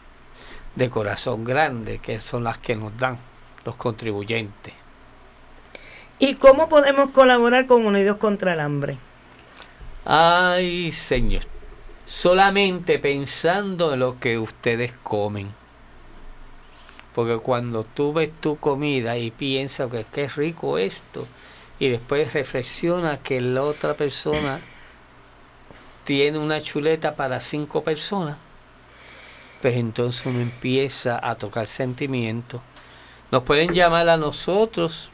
[0.75, 3.19] de corazón grande, que son las que nos dan
[3.65, 4.75] los contribuyentes.
[6.19, 8.99] ¿Y cómo podemos colaborar con Unidos contra el Hambre?
[10.05, 11.45] Ay, Señor,
[12.05, 15.55] solamente pensando en lo que ustedes comen.
[17.15, 21.27] Porque cuando tú ves tu comida y piensas que qué rico esto,
[21.79, 24.61] y después reflexiona que la otra persona
[26.05, 28.37] tiene una chuleta para cinco personas,
[29.63, 32.61] pues entonces uno empieza a tocar sentimientos.
[33.31, 35.11] Nos pueden llamar a nosotros,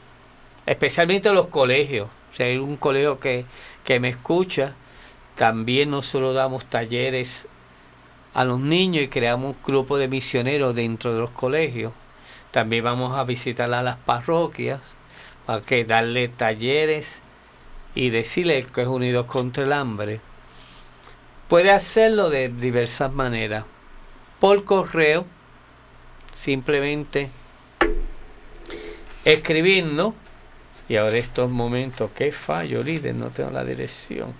[0.65, 2.09] especialmente a los colegios.
[2.33, 3.45] Si hay un colegio que,
[3.83, 4.75] que me escucha,
[5.41, 7.47] también nosotros damos talleres
[8.35, 11.93] a los niños y creamos un grupo de misioneros dentro de los colegios.
[12.51, 14.79] También vamos a visitar a las parroquias
[15.47, 17.23] para que darle talleres
[17.95, 20.21] y decirle que es Unidos contra el Hambre.
[21.47, 23.65] Puede hacerlo de diversas maneras.
[24.39, 25.25] Por correo,
[26.33, 27.31] simplemente
[29.25, 30.13] escribirnos.
[30.87, 34.35] Y ahora estos momentos, qué fallo, líder, no tengo la dirección.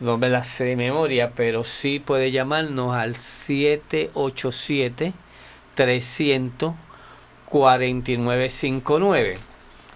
[0.00, 5.12] No me la sé de memoria, pero sí puede llamarnos al 787
[5.74, 6.74] 300
[7.46, 9.38] 4959,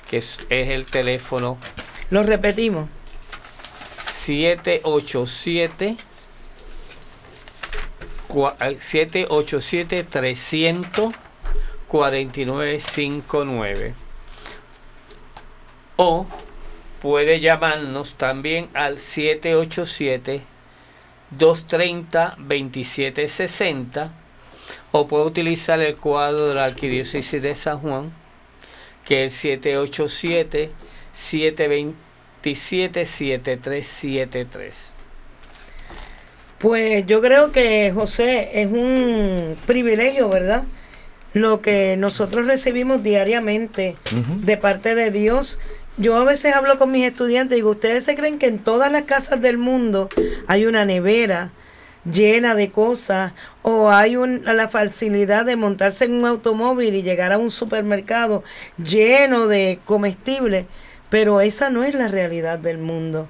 [0.08, 1.58] que es, es el teléfono
[2.10, 2.88] Lo repetimos.
[4.24, 5.96] 787
[8.28, 11.12] cua- eh, 787 300
[11.88, 13.94] 4959
[15.96, 16.26] o
[17.00, 20.42] puede llamarnos también al 787
[21.30, 24.12] 230 2760
[24.92, 28.12] o puede utilizar el cuadro de la Arquidiócesis de San Juan
[29.04, 30.70] que es el 787
[31.12, 34.94] 727 7373
[36.58, 40.64] Pues yo creo que José es un privilegio, ¿verdad?
[41.32, 43.96] Lo que nosotros recibimos diariamente
[44.44, 45.58] de parte de Dios.
[45.98, 48.90] Yo a veces hablo con mis estudiantes y digo, ¿ustedes se creen que en todas
[48.92, 50.08] las casas del mundo
[50.46, 51.50] hay una nevera
[52.04, 53.32] llena de cosas
[53.62, 58.44] o hay un- la facilidad de montarse en un automóvil y llegar a un supermercado
[58.76, 60.66] lleno de comestibles?
[61.10, 63.28] Pero esa no es la realidad del mundo.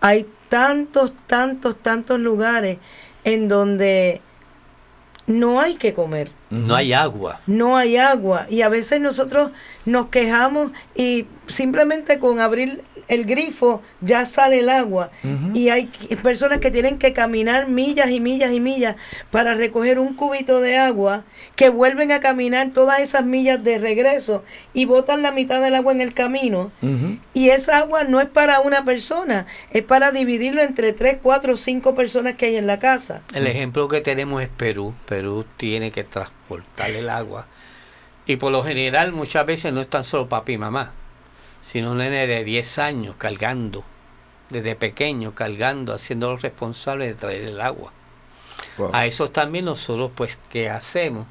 [0.00, 2.78] Hay tantos, tantos, tantos lugares
[3.24, 4.20] en donde
[5.26, 7.40] no hay que comer no hay agua.
[7.46, 8.46] No hay agua.
[8.48, 9.50] Y a veces nosotros
[9.84, 15.10] nos quejamos y simplemente con abrir el grifo ya sale el agua.
[15.52, 15.90] Y hay
[16.22, 18.96] personas que tienen que caminar millas y millas y millas
[19.30, 24.42] para recoger un cubito de agua que vuelven a caminar todas esas millas de regreso
[24.72, 26.72] y botan la mitad del agua en el camino.
[27.34, 29.14] Y esa agua no es para una persona
[29.70, 33.22] es para dividirlo entre tres, cuatro, cinco personas que hay en la casa.
[33.32, 34.94] El ejemplo que tenemos es Perú.
[35.06, 36.43] Perú tiene que transportar
[36.96, 37.46] el agua.
[38.26, 40.92] Y por lo general muchas veces no es tan solo papi y mamá,
[41.60, 43.84] sino un nene de 10 años cargando,
[44.50, 47.92] desde pequeño cargando, haciéndolo responsable de traer el agua.
[48.78, 48.90] Wow.
[48.92, 51.26] A eso también nosotros pues, ¿qué hacemos?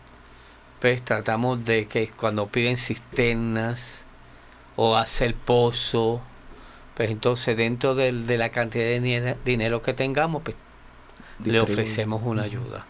[0.80, 4.04] Pues tratamos de que cuando piden cisternas
[4.76, 6.22] o hacer pozo,
[6.96, 10.56] pues entonces dentro del- de, la cantidad de dinero, que tengamos, pues
[11.44, 12.86] le ofrecemos una ayuda.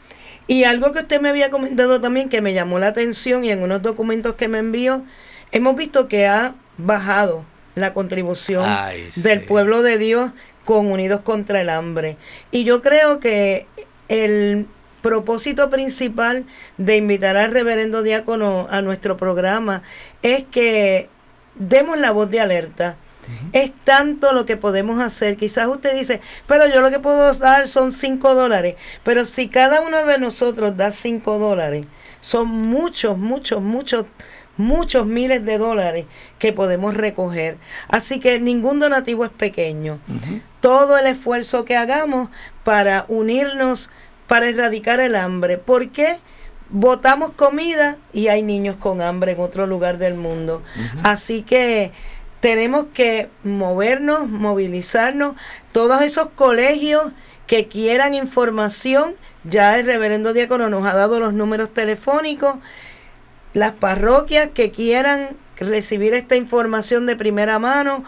[0.48, 3.64] Y algo que usted me había comentado también que me llamó la atención y en
[3.64, 5.04] unos documentos que me envió,
[5.52, 9.46] hemos visto que ha bajado la contribución Ay, del sí.
[9.48, 10.32] pueblo de Dios
[10.66, 12.18] con Unidos contra el Hambre.
[12.52, 13.68] Y yo creo que
[14.10, 14.68] el
[15.02, 16.46] propósito principal
[16.78, 19.84] de invitar al reverendo diácono a nuestro programa
[20.22, 21.10] es que
[21.56, 22.96] demos la voz de alerta.
[23.52, 25.38] Es tanto lo que podemos hacer.
[25.38, 28.76] Quizás usted dice, pero yo lo que puedo dar son 5 dólares.
[29.04, 31.86] Pero si cada uno de nosotros da 5 dólares,
[32.20, 34.06] son muchos, muchos, muchos,
[34.58, 36.06] muchos miles de dólares
[36.40, 37.58] que podemos recoger.
[37.88, 40.00] Así que ningún donativo es pequeño.
[40.62, 42.30] Todo el esfuerzo que hagamos
[42.64, 43.90] para unirnos,
[44.28, 45.58] para erradicar el hambre.
[45.58, 46.18] ¿Por qué?
[46.70, 50.64] Botamos comida y hay niños con hambre en otro lugar del mundo.
[51.04, 51.92] Así que
[52.44, 55.38] tenemos que movernos, movilizarnos.
[55.72, 57.14] Todos esos colegios
[57.48, 62.56] que quieran información, ya el reverendo diácono nos ha dado los números telefónicos.
[63.54, 68.04] Las parroquias que quieran recibir esta información de primera mano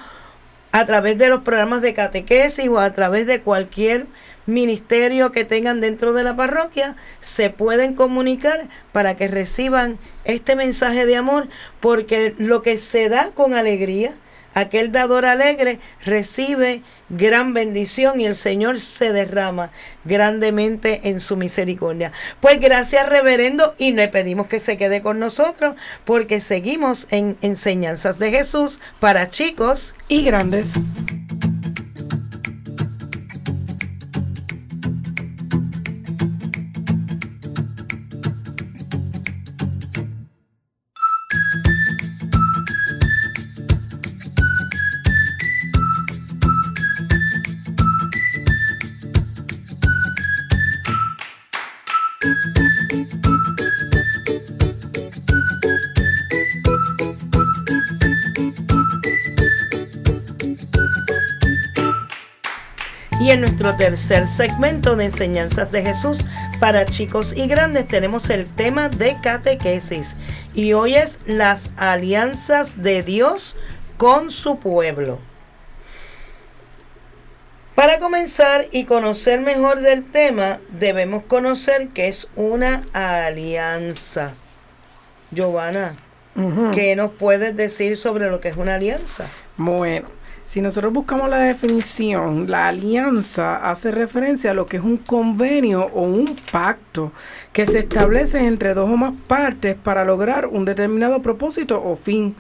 [0.74, 4.06] a través de los programas de catequesis o a través de cualquier
[4.48, 11.06] ministerio que tengan dentro de la parroquia, se pueden comunicar para que reciban este mensaje
[11.06, 11.48] de amor,
[11.80, 14.14] porque lo que se da con alegría,
[14.56, 19.70] aquel dador alegre recibe gran bendición y el Señor se derrama
[20.06, 22.12] grandemente en su misericordia.
[22.40, 28.18] Pues gracias reverendo y le pedimos que se quede con nosotros porque seguimos en enseñanzas
[28.18, 30.70] de Jesús para chicos Y grandes.
[63.66, 66.20] Nuestro tercer segmento de enseñanzas de Jesús
[66.60, 70.16] para chicos y grandes tenemos el tema de catequesis.
[70.54, 73.56] Y hoy es las alianzas de Dios
[73.98, 75.18] con su pueblo.
[77.74, 84.34] Para comenzar y conocer mejor del tema, debemos conocer que es una alianza.
[85.32, 85.96] Giovanna.
[86.74, 89.26] ¿qué nos puedes decir sobre lo que es una alianza?
[89.58, 90.08] Bueno,
[90.46, 95.90] si nosotros buscamos la definición, la alianza hace referencia a lo que es un convenio
[95.94, 97.12] o un pacto
[97.52, 102.36] que se establece entre dos o más partes para lograr un determinado propósito o fin.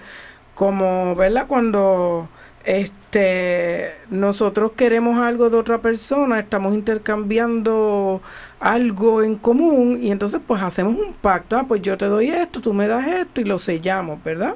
[0.53, 1.47] Como, ¿verdad?
[1.47, 2.29] Cuando
[2.63, 8.21] este nosotros queremos algo de otra persona, estamos intercambiando
[8.59, 12.61] algo en común y entonces pues hacemos un pacto, ah, pues yo te doy esto,
[12.61, 14.55] tú me das esto y lo sellamos, ¿verdad?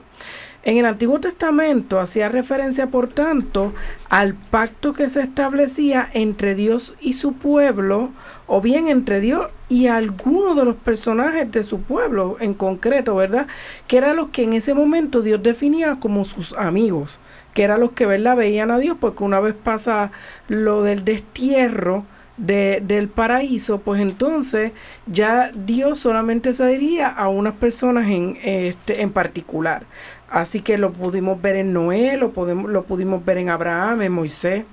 [0.63, 3.73] En el Antiguo Testamento hacía referencia, por tanto,
[4.09, 8.09] al pacto que se establecía entre Dios y su pueblo,
[8.45, 13.47] o bien entre Dios y algunos de los personajes de su pueblo en concreto, ¿verdad?
[13.87, 17.19] Que eran los que en ese momento Dios definía como sus amigos,
[17.53, 18.35] que eran los que, ¿verdad?
[18.35, 20.11] Veían a Dios, porque una vez pasa
[20.49, 22.03] lo del destierro,
[22.37, 24.71] de- del paraíso, pues entonces
[25.07, 29.83] ya Dios solamente se diría a unas personas en, este, en particular.
[30.29, 34.11] Así que lo pudimos ver en Noé, lo, podemos, lo pudimos ver en Abraham, en
[34.11, 34.63] Moisés.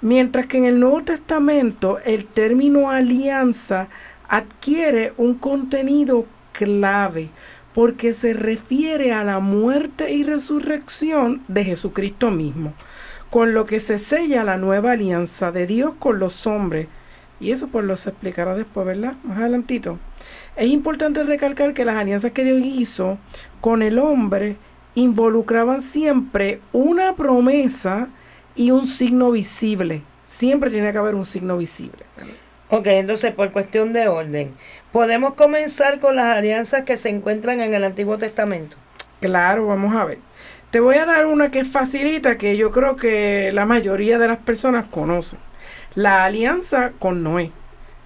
[0.00, 3.88] Mientras que en el Nuevo Testamento el término alianza
[4.28, 7.30] adquiere un contenido clave
[7.74, 12.72] porque se refiere a la muerte y resurrección de Jesucristo mismo,
[13.30, 16.88] con lo que se sella la nueva alianza de Dios con los hombres.
[17.38, 19.14] Y eso pues lo se explicará después, ¿verdad?
[19.24, 19.98] Más adelantito.
[20.56, 23.18] Es importante recalcar que las alianzas que Dios hizo
[23.60, 24.56] con el hombre
[24.96, 28.08] involucraban siempre una promesa
[28.56, 30.02] y un signo visible.
[30.24, 32.04] Siempre tiene que haber un signo visible.
[32.70, 34.56] Ok, entonces por cuestión de orden,
[34.90, 38.76] podemos comenzar con las alianzas que se encuentran en el Antiguo Testamento.
[39.20, 40.18] Claro, vamos a ver.
[40.70, 44.28] Te voy a dar una que es facilita, que yo creo que la mayoría de
[44.28, 45.38] las personas conocen.
[45.94, 47.52] La alianza con Noé.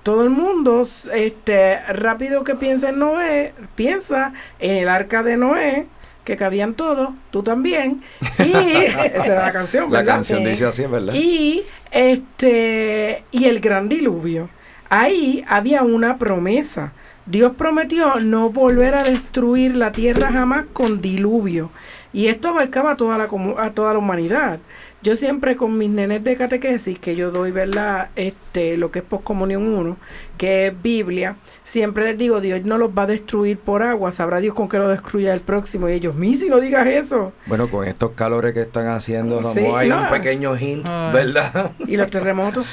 [0.02, 5.86] Todo el mundo, este, rápido que piensa en Noé, piensa en el arca de Noé,
[6.24, 8.02] que cabían todos, tú también.
[8.38, 11.14] Y esa era la canción, La canción dice así, ¿verdad?
[11.14, 14.48] Y este y el gran diluvio.
[14.88, 16.92] Ahí había una promesa.
[17.26, 21.70] Dios prometió no volver a destruir la tierra jamás con diluvio.
[22.12, 23.28] Y esto abarcaba a toda la
[23.58, 24.58] a toda la humanidad.
[25.02, 28.10] Yo siempre con mis nenes de catequesis, que yo doy, ¿verdad?
[28.16, 29.96] Este, lo que es poscomunión 1,
[30.36, 34.40] que es Biblia, siempre les digo, Dios no los va a destruir por agua, sabrá
[34.40, 35.88] Dios con qué lo destruya el próximo.
[35.88, 37.32] Y ellos, mi, si no digas eso.
[37.46, 40.02] Bueno, con estos calores que están haciendo, Sí, vamos, hay no.
[40.02, 41.10] un pequeño hint, Ah.
[41.14, 41.70] ¿verdad?
[41.86, 42.66] y los terremotos.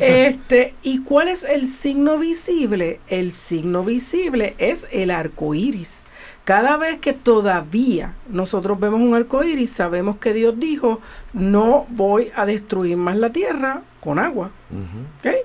[0.00, 3.00] Este, ¿y cuál es el signo visible?
[3.08, 6.00] El signo visible es el arco iris.
[6.44, 11.00] Cada vez que todavía nosotros vemos un arco iris, sabemos que Dios dijo:
[11.32, 14.50] No voy a destruir más la tierra con agua.
[14.70, 15.28] Ujú.
[15.30, 15.36] ¿ok?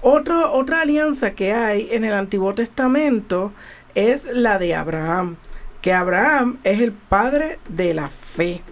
[0.00, 3.52] Otro- otra alianza que hay en el Antiguo Testamento
[3.94, 5.36] es la de Abraham,
[5.82, 8.62] que Abraham es el padre de la fe,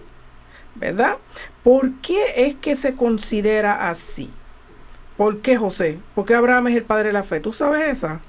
[0.75, 1.17] ¿verdad?
[1.63, 4.29] ¿Por qué es que se considera así?
[5.17, 5.99] ¿Por qué José?
[6.15, 7.39] ¿Por qué Abraham es el padre de la fe?
[7.39, 8.19] ¿Tú sabes esa?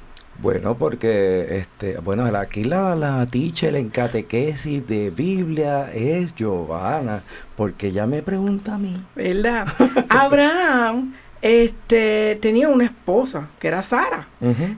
[0.41, 7.23] Bueno, porque este, bueno, aquí la, la teacher en catequesis de Biblia es Giovanna,
[7.57, 9.05] porque ella me pregunta a mí.
[9.17, 9.67] ¿Verdad?
[10.09, 14.29] Abraham este, tenía una esposa, que era Sara.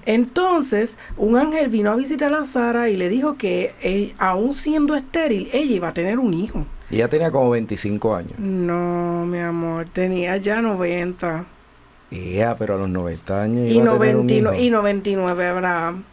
[0.07, 4.95] Entonces, un ángel vino a visitar a Sara y le dijo que eh, aún siendo
[4.95, 6.67] estéril, ella iba a tener un hijo.
[6.91, 8.39] Y ella tenía como 25 años.
[8.39, 11.45] No, mi amor, tenía ya 90.
[12.11, 14.65] Ella, pero a los 90 años Y, iba a tener un 99, hijo.
[14.67, 16.05] y 99 Abraham.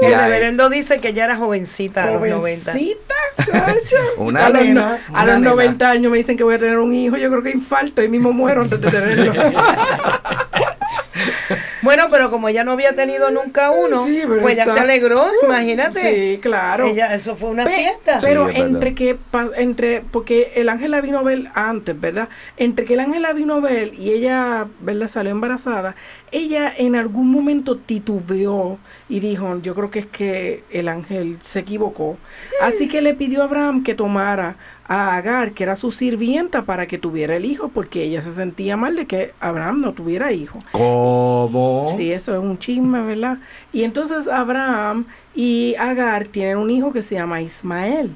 [0.00, 2.72] Y El reverendo dice que ella era jovencita a los 90.
[2.72, 3.14] Jovencita,
[3.44, 3.96] chacho.
[4.16, 5.50] Una a los, nena, a una los nena.
[5.50, 7.16] 90 años me dicen que voy a tener un hijo.
[7.18, 9.32] Yo creo que infarto y mismo muero antes de tenerlo.
[11.82, 15.24] Bueno, pero como ella no había tenido nunca uno, Sí, pues ya está- se alegró,
[15.44, 16.00] imagínate.
[16.00, 16.86] sí, claro.
[16.86, 18.18] Ella, eso fue una Pe- fiesta.
[18.22, 22.28] Pero Sí, entre que, pa- entre, porque el ángel la vino a ver antes, ¿verdad?
[22.56, 25.08] Entre que el ángel la vino a ver y ella, ¿verdad?
[25.08, 25.94] Salió embarazada,
[26.32, 28.78] ella en algún momento titubeó
[29.08, 32.16] y dijo, yo creo que es que el ángel se equivocó.
[32.62, 34.56] Así que le pidió a Abraham que tomara
[34.86, 38.76] a Agar, que era su sirvienta, para que tuviera el hijo, porque ella se sentía
[38.76, 40.58] mal de que Abraham no tuviera hijo.
[40.72, 41.92] ¿Cómo?
[41.96, 43.38] Sí, eso es un chisme, ¿verdad?
[43.72, 48.14] Y entonces Abraham y Agar tienen un hijo que se llama Ismael.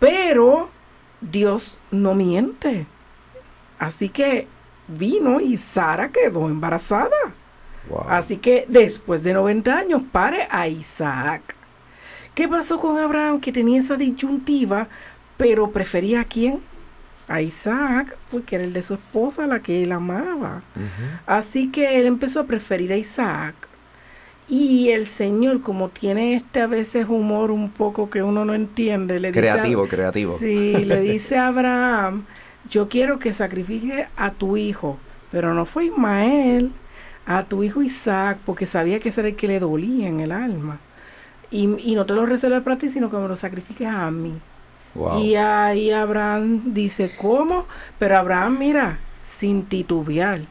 [0.00, 0.68] Pero
[1.20, 2.86] Dios no miente.
[3.78, 4.48] Así que
[4.88, 7.10] vino y Sara quedó embarazada.
[7.88, 8.04] Wow.
[8.08, 11.54] Así que después de 90 años pare a Isaac.
[12.34, 14.88] ¿Qué pasó con Abraham que tenía esa disyuntiva,
[15.36, 16.60] pero prefería a quién?
[17.28, 20.62] A Isaac, porque era el de su esposa, la que él amaba.
[21.26, 23.54] Así que él empezó a preferir a Isaac.
[24.48, 29.18] Y el Señor, como tiene este a veces humor un poco que uno no entiende,
[29.18, 30.36] le dice a- Creativo, creativo.
[30.38, 32.24] Sí, le dice a Abraham,
[32.68, 34.98] yo quiero que sacrifique a tu hijo,
[35.30, 36.72] pero no fue Ismael,
[37.26, 40.32] a tu hijo Isaac, porque sabía que ese era el que le dolía en el
[40.32, 40.78] alma.
[41.50, 44.34] Y, y no te lo reserve para ti, sino que me lo sacrifiques a mí.
[44.94, 45.18] Wow.
[45.20, 47.66] Y ahí Abraham dice, ¿cómo?
[47.98, 50.42] Pero Abraham, mira, sin titubear,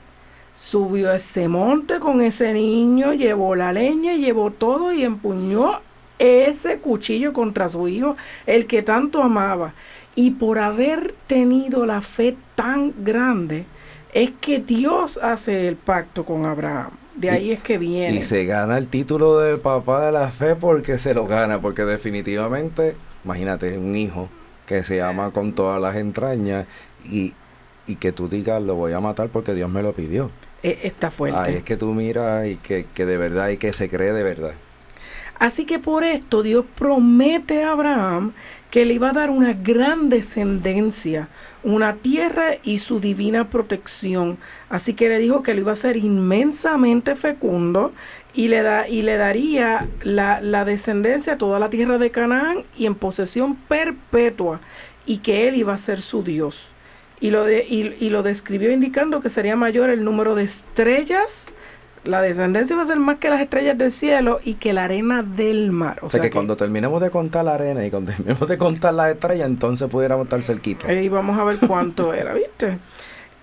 [0.56, 5.80] subió a ese monte con ese niño, llevó la leña, llevó todo y empuñó
[6.20, 9.74] ese cuchillo contra su hijo, el que tanto amaba.
[10.16, 13.66] Y por haber tenido la fe tan grande,
[14.14, 16.92] es que Dios hace el pacto con Abraham.
[17.16, 18.18] De ahí es que viene.
[18.18, 21.84] Y se gana el título de papá de la fe porque se lo gana, porque
[21.84, 24.30] definitivamente, imagínate, un hijo
[24.66, 26.66] que se ama con todas las entrañas
[27.06, 27.34] y,
[27.86, 30.32] y que tú digas, lo voy a matar porque Dios me lo pidió.
[30.64, 31.40] Eh, está fuerte.
[31.40, 34.24] Ahí es que tú miras y que, que de verdad y que se cree de
[34.24, 34.54] verdad.
[35.44, 38.32] Así que por esto Dios promete a Abraham
[38.72, 41.28] que le iba a dar una gran descendencia,
[41.64, 44.38] una tierra y su divina protección.
[44.70, 47.92] Así que le dijo que lo iba a hacer inmensamente fecundo
[48.34, 52.86] y le, da, y le daría la, descendencia a toda la tierra de Canaán y
[52.86, 54.62] en posesión perpetua
[55.06, 56.74] y que él iba a ser su Dios.
[57.20, 61.52] Y lo, de, y lo describió indicando que sería mayor el número de estrellas
[62.06, 65.24] la descendencia va a ser más que las estrellas del cielo y que la arena
[65.24, 66.00] del mar.
[66.02, 68.94] O, O sea, que, cuando terminemos de contar la arena y cuando terminemos de contar
[68.94, 70.92] las estrellas, entonces pudiéramos estar cerquita.
[70.94, 72.78] Y vamos a ver cuánto era, ¿viste?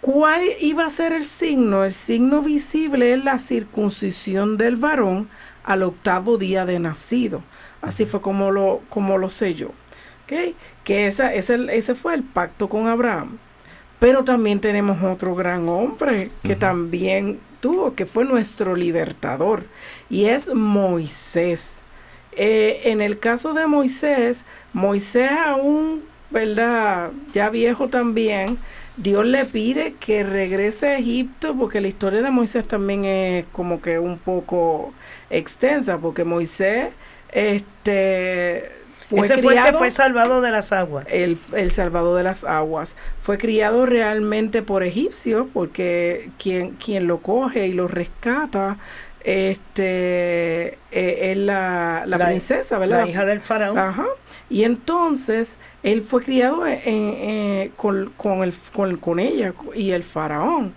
[0.01, 1.85] ¿Cuál iba a ser el signo?
[1.85, 5.29] El signo visible es la circuncisión del varón
[5.65, 7.43] al octavo día de nacido.
[7.83, 9.69] Así fue como lo, como lo selló.
[10.25, 10.55] ¿ok?
[10.85, 13.39] Que esa, ese, ese fue el pacto con Abraham.
[13.99, 19.65] Pero también tenemos otro gran hombre que también tuvo, que fue nuestro libertador,
[20.09, 21.83] y es Moisés.
[22.33, 27.11] Eh, en el caso de Moisés, Moisés aún, ¿verdad?
[27.35, 28.59] Ya viejo también,
[28.97, 33.81] Dios le pide que regrese a Egipto, porque la historia de Moisés también es como
[33.81, 34.93] que un poco
[35.31, 36.89] extensa, porque Moisés,
[37.33, 38.80] este,
[39.11, 41.05] fue Ese fue el que criado- fue salvado de las aguas.
[41.11, 42.97] el, el salvador de las aguas.
[43.21, 48.79] Fue criado realmente por egipcios, porque quien, quien lo coge y lo rescata
[49.23, 53.03] este eh, es la, la La- princesa, ¿verdad?
[53.03, 53.79] La hija del faraón.
[53.79, 54.07] Ajá.
[54.49, 60.03] Y entonces él fue criado en- en- con, con, el, con, con ella y el
[60.03, 60.73] faraón.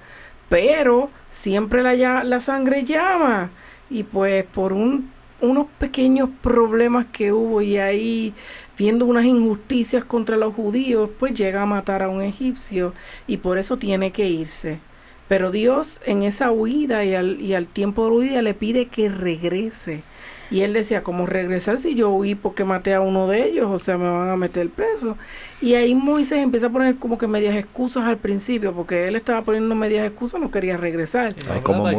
[0.49, 3.49] Pero siempre la, la sangre llama.
[3.89, 5.11] Y pues por un,
[5.43, 8.33] unos pequeños problemas que hubo y ahí
[8.77, 12.93] viendo unas injusticias contra los judíos, pues llega a matar a un egipcio
[13.27, 14.79] y por eso tiene que irse.
[15.27, 18.87] Pero Dios en esa huida y al, y al tiempo de la huida le pide
[18.87, 20.01] que regrese.
[20.49, 23.65] Y él decía, ¿cómo regresar si yo huí porque maté a uno de ellos?
[23.69, 25.17] O sea, me van a meter preso.
[25.61, 29.41] Y ahí Moisés empieza a poner como que medias excusas al principio, porque él estaba
[29.41, 31.33] poniendo medias excusas, no quería regresar.
[31.49, 31.89] Ay, como.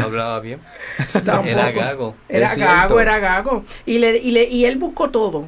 [0.00, 0.60] Hablaba bien.
[1.24, 1.48] Tampoco.
[1.48, 2.14] Era gago.
[2.28, 2.72] Era Es cierto.
[2.74, 3.64] gago, era gago.
[3.86, 5.46] Y, le, y, le, y él buscó todo.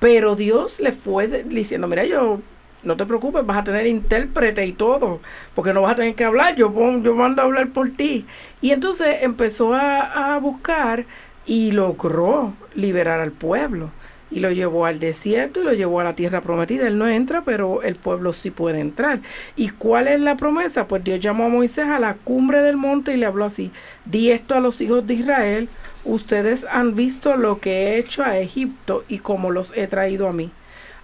[0.00, 2.40] Pero Dios le fue de- diciendo, mira, yo,
[2.82, 5.20] no te preocupes, vas a tener intérprete y todo,
[5.54, 8.26] porque no vas a tener que hablar, yo, yo mando a hablar por ti.
[8.60, 11.04] Y entonces empezó a, a buscar
[11.46, 13.90] y logró liberar al pueblo.
[14.32, 16.86] Y lo llevó al desierto y lo llevó a la tierra prometida.
[16.86, 19.20] Él no entra, pero el pueblo sí puede entrar.
[19.56, 20.88] ¿Y cuál es la promesa?
[20.88, 23.70] Pues Dios llamó a Moisés a la cumbre del monte y le habló así,
[24.06, 25.68] di esto a los hijos de Israel,
[26.04, 30.32] ustedes han visto lo que he hecho a Egipto y cómo los he traído a
[30.32, 30.50] mí.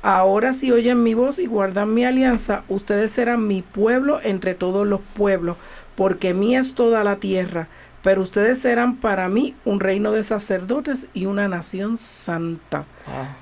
[0.01, 4.87] Ahora si oyen mi voz y guardan mi alianza, ustedes serán mi pueblo entre todos
[4.87, 5.57] los pueblos,
[5.97, 7.67] porque mía es toda la tierra
[8.03, 12.85] pero ustedes serán para mí un reino de sacerdotes y una nación santa.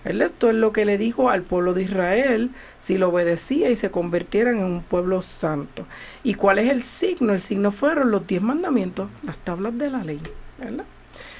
[0.04, 3.90] Esto es lo que le dijo al pueblo de Israel si lo obedecía y se
[3.90, 5.86] convirtieran en un pueblo santo.
[6.24, 7.34] ¿Y cuál es el signo?
[7.34, 10.20] El signo fueron los diez mandamientos, las tablas de la ley.
[10.58, 10.86] ¿verdad?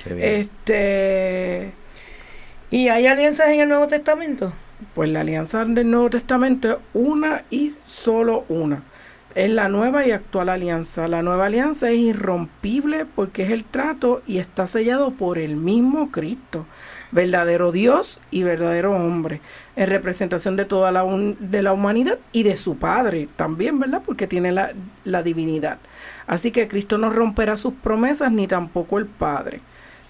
[0.05, 1.73] Este.
[2.71, 4.53] ¿Y hay alianzas en el Nuevo Testamento?
[4.95, 8.83] Pues la alianza del Nuevo Testamento es una y solo una
[9.37, 11.09] es la nueva y actual alianza.
[11.09, 16.11] La nueva alianza es irrompible porque es el trato y está sellado por el mismo
[16.11, 16.65] Cristo,
[17.13, 19.43] verdadero Dios y verdadero hombre,
[19.77, 21.05] en representación de toda la,
[21.39, 24.01] de la humanidad y de su Padre también, ¿verdad?
[24.07, 24.73] Porque tiene la,
[25.05, 25.77] la divinidad.
[26.27, 29.61] Así que Cristo no romperá sus promesas ni tampoco el Padre.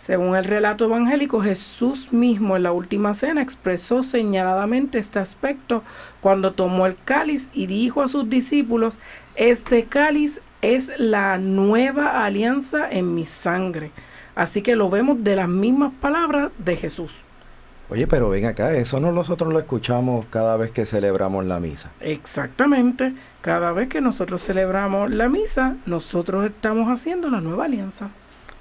[0.06, 5.82] Según el relato evangélico, Jesús mismo en la última cena expresó señaladamente este aspecto
[6.20, 9.00] cuando tomó el cáliz y dijo a sus discípulos,
[9.34, 13.90] este cáliz es la nueva alianza en mi sangre.
[14.36, 17.22] Así que lo vemos de las mismas palabras de Jesús.
[17.90, 21.90] Oye, pero ven acá, eso no nosotros lo escuchamos cada vez que celebramos la misa.
[21.98, 28.10] Exactamente, cada vez que nosotros celebramos la misa, nosotros estamos haciendo la nueva alianza.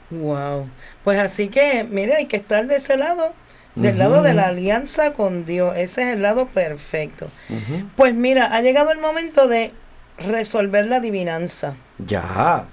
[0.10, 0.68] Wow.
[1.04, 3.34] Pues así que, mire, hay que estar de ese lado,
[3.76, 5.76] del lado de la alianza con Dios.
[5.76, 7.30] Ese es el lado perfecto.
[7.96, 9.72] Pues mira, ha llegado el momento de
[10.18, 11.76] resolver la adivinanza.
[11.98, 12.66] Ya.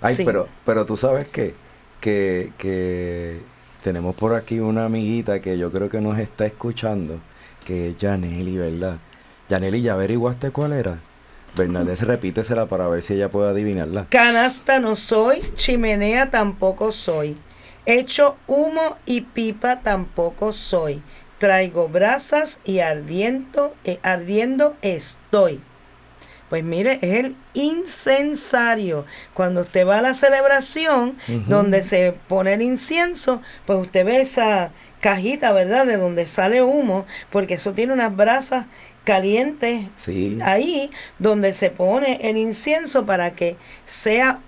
[0.00, 1.54] Ay, pero, pero tú sabes que,
[2.00, 3.40] que, que
[3.82, 7.20] tenemos por aquí una amiguita que yo creo que nos está escuchando,
[7.64, 8.96] que es Janely, ¿verdad?
[9.48, 10.98] Janely, ¿ya averiguaste cuál era?
[11.56, 14.06] Bernadette, repítesela para ver si ella puede adivinarla.
[14.08, 17.36] Canasta no soy, chimenea tampoco soy.
[17.84, 21.02] Hecho humo y pipa tampoco soy.
[21.38, 25.60] Traigo brasas y ardiendo, eh, ardiendo estoy.
[26.52, 29.06] Pues mire, es el incensario.
[29.32, 31.16] Cuando usted va a la celebración,
[31.48, 35.86] donde se pone el incienso, pues usted ve esa cajita, ¿verdad?
[35.86, 38.66] De donde sale humo, porque eso tiene unas brasas
[39.04, 39.88] caliente
[40.42, 44.40] ahí donde se pone el incienso para que sea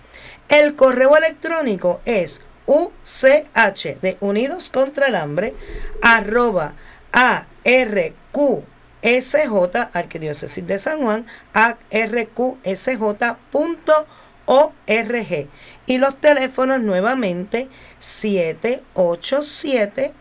[0.50, 5.56] El correo electrónico es UCH de Unidos contra el Hambre
[6.02, 6.74] arroba
[7.66, 8.66] ARQSJ,
[9.94, 12.68] Arquidiócesis de San Juan, arqsj.org.
[15.86, 20.14] Y los teléfonos nuevamente 787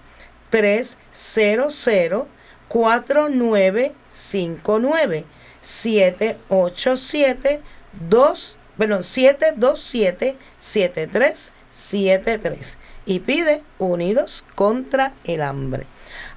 [0.51, 2.27] 300
[2.69, 5.25] 4959
[5.61, 7.61] 787
[8.09, 15.85] 2 perdón, 727 7373 y pide Unidos contra el Hambre.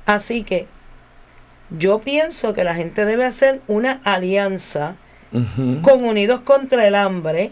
[0.06, 0.68] Así que
[1.70, 4.96] yo pienso que la gente debe hacer una alianza
[5.82, 7.52] con Unidos contra el Hambre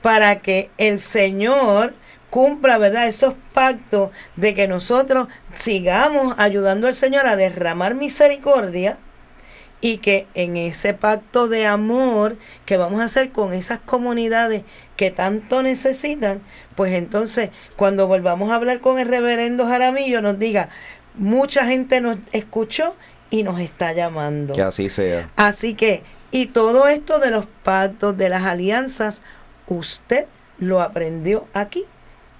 [0.00, 1.92] para que el Señor
[2.30, 3.06] cumpla, ¿verdad?
[3.06, 8.98] Esos pactos de que nosotros sigamos ayudando al Señor a derramar misericordia
[9.80, 14.64] y que en ese pacto de amor que vamos a hacer con esas comunidades
[14.96, 16.40] que tanto necesitan,
[16.74, 20.68] pues entonces cuando volvamos a hablar con el reverendo Jaramillo nos diga,
[21.14, 22.94] mucha gente nos escuchó
[23.30, 24.54] y nos está llamando.
[24.54, 25.30] Que así sea.
[25.36, 29.22] Así que, y todo esto de los pactos, de las alianzas,
[29.66, 30.26] usted
[30.58, 31.84] lo aprendió aquí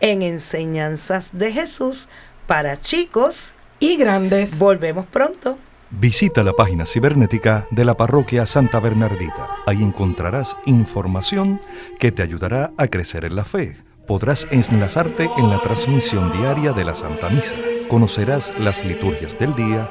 [0.01, 2.09] en Enseñanzas de Jesús
[2.47, 4.59] para chicos y grandes.
[4.59, 5.59] Volvemos pronto.
[5.91, 9.49] Visita la página cibernética de la parroquia Santa Bernardita.
[9.67, 11.59] Ahí encontrarás información
[11.99, 13.79] que te ayudará a crecer en la fe.
[14.07, 17.55] Podrás enlazarte en la transmisión diaria de la Santa Misa.
[17.89, 19.91] Conocerás las liturgias del día,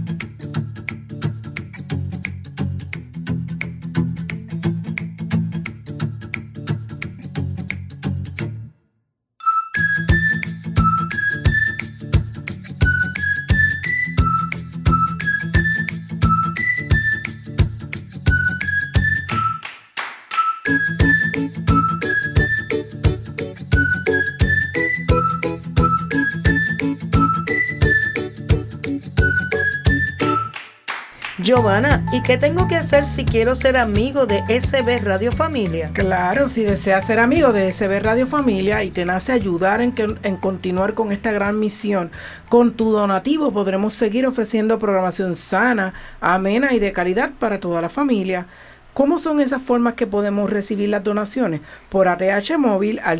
[31.51, 35.89] Giovanna, ¿y qué tengo que hacer si quiero ser amigo de SB Radio Familia?
[35.91, 39.93] Claro, si deseas ser amigo de SB Radio Familia y te nace ayudar en,
[40.23, 42.09] en continuar con esta gran misión,
[42.47, 47.89] con tu donativo podremos seguir ofreciendo programación sana, amena y de calidad para toda la
[47.89, 48.45] familia.
[48.93, 51.59] ¿Cómo son esas formas que podemos recibir las donaciones?
[51.89, 53.19] Por ATH móvil al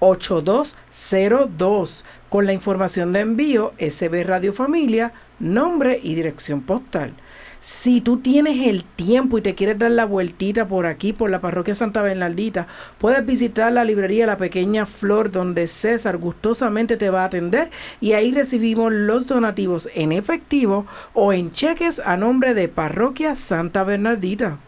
[0.00, 7.14] 787-363-8202 con la información de envío SB Radio Familia, nombre y dirección postal.
[7.60, 11.40] Si tú tienes el tiempo y te quieres dar la vueltita por aquí, por la
[11.40, 12.68] parroquia Santa Bernardita,
[12.98, 17.70] puedes visitar la librería La Pequeña Flor, donde César gustosamente te va a atender
[18.00, 23.82] y ahí recibimos los donativos en efectivo o en cheques a nombre de Parroquia Santa
[23.82, 24.58] Bernardita.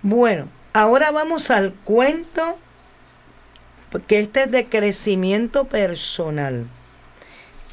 [0.00, 2.58] Bueno, ahora vamos al cuento
[4.02, 6.66] que este es de crecimiento personal.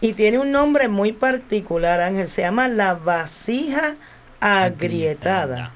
[0.02, 2.28] Y tiene un nombre muy particular, Ángel.
[2.28, 3.96] Se llama la vasija
[4.40, 5.74] agrietada.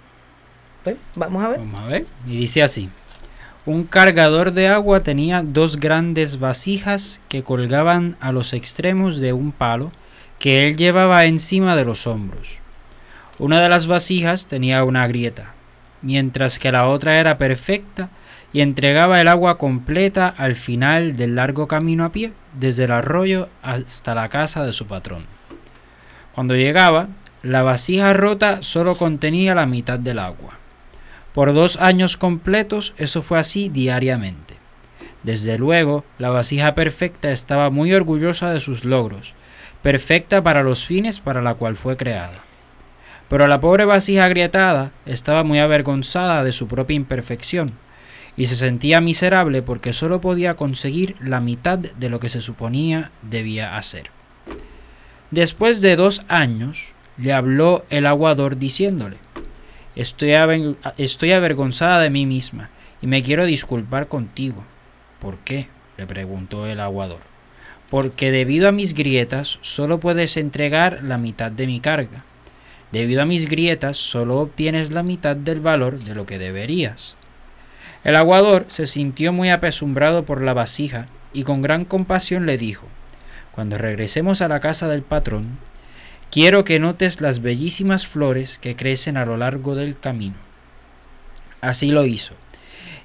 [0.84, 1.60] Pues, vamos a ver.
[1.60, 2.06] Vamos a ver.
[2.28, 2.90] Y dice así.
[3.66, 9.52] Un cargador de agua tenía dos grandes vasijas que colgaban a los extremos de un
[9.52, 9.92] palo
[10.38, 12.60] que él llevaba encima de los hombros.
[13.40, 15.55] Una de las vasijas tenía una grieta,
[16.02, 18.10] mientras que la otra era perfecta
[18.54, 23.50] y entregaba el agua completa al final del largo camino a pie, desde el arroyo
[23.62, 25.26] hasta la casa de su patrón.
[26.34, 27.10] Cuando llegaba,
[27.44, 30.58] la vasija rota solo contenía la mitad del agua.
[31.34, 34.56] Por dos años completos eso fue así diariamente.
[35.24, 39.36] Desde luego, la vasija perfecta estaba muy orgullosa de sus logros,
[39.82, 42.45] perfecta para los fines para la cual fue creada.
[43.30, 47.74] Pero la pobre vasija agrietada estaba muy avergonzada de su propia imperfección
[48.38, 53.12] y se sentía miserable porque solo podía conseguir la mitad de lo que se suponía
[53.22, 54.12] debía hacer.
[55.32, 59.18] Después de dos años, le habló el aguador diciéndole,
[59.96, 60.34] estoy,
[60.98, 62.70] estoy avergonzada de mí misma
[63.02, 64.64] y me quiero disculpar contigo.
[65.20, 65.68] ¿Por qué?
[65.98, 67.22] le preguntó el aguador.
[67.90, 72.26] Porque debido a mis grietas solo puedes entregar la mitad de mi carga.
[72.92, 77.16] Debido a mis grietas solo obtienes la mitad del valor de lo que deberías.
[78.04, 82.88] El aguador se sintió muy apesumbrado por la vasija y con gran compasión le dijo,
[83.52, 85.58] Cuando regresemos a la casa del patrón,
[86.32, 90.36] quiero que notes las bellísimas flores que crecen a lo largo del camino.
[91.62, 92.36] Así lo hizo,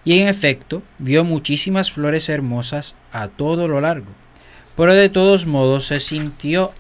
[0.05, 4.13] y en efecto vio muchísimas flores hermosas a todo lo largo,
[4.77, 6.73] pero de todos modos se sintió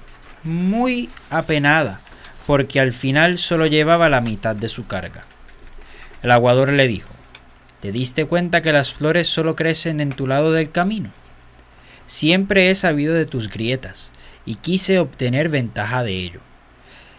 [0.42, 2.00] muy apenada,
[2.46, 5.22] porque al final solo llevaba la mitad de su carga.
[6.22, 7.10] El aguador le dijo,
[7.80, 11.10] ¿Te diste cuenta que las flores solo crecen en tu lado del camino?
[12.04, 14.10] Siempre he sabido de tus grietas
[14.44, 16.40] y quise obtener ventaja de ello.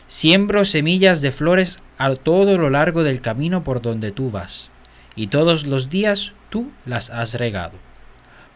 [0.05, 4.69] Siembro semillas de flores a todo lo largo del camino por donde tú vas,
[5.15, 7.77] y todos los días tú las has regado.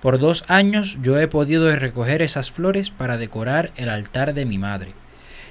[0.01, 4.59] Por dos años yo he podido recoger esas flores para decorar el altar de mi
[4.59, 4.93] madre.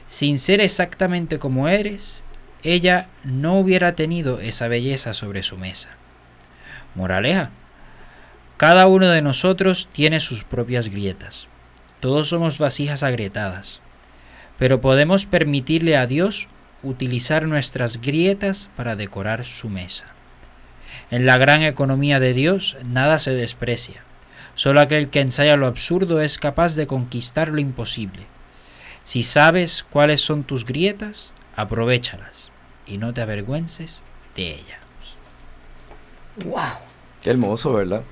[0.06, 2.24] Sin ser exactamente como eres,
[2.62, 5.90] ella no hubiera tenido esa belleza sobre su mesa.
[6.94, 7.50] Moraleja.
[8.56, 11.48] Cada uno de nosotros tiene sus propias grietas.
[12.00, 13.80] Todos somos vasijas agrietadas.
[14.58, 16.48] Pero podemos permitirle a Dios
[16.82, 20.06] utilizar nuestras grietas para decorar su mesa.
[21.10, 24.04] En la gran economía de Dios nada se desprecia.
[24.54, 28.33] Solo aquel que ensaya lo absurdo es capaz de conquistar lo imposible.
[29.04, 32.50] Si sabes cuáles son tus grietas, aprovechalas
[32.86, 34.02] y no te avergüences
[34.34, 34.80] de ellas.
[36.44, 36.78] ¡Wow!
[37.22, 38.02] Qué hermoso, ¿verdad?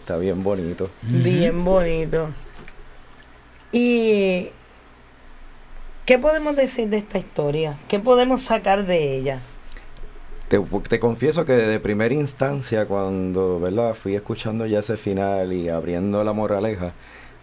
[0.00, 0.90] Está bien bonito.
[1.02, 2.28] Bien bonito.
[3.72, 4.50] ¿Y
[6.04, 7.78] qué podemos decir de esta historia?
[7.88, 9.40] ¿Qué podemos sacar de ella?
[10.48, 13.94] Te, te confieso que de primera instancia, cuando ¿verdad?
[13.94, 16.92] fui escuchando ya ese final y abriendo la moraleja,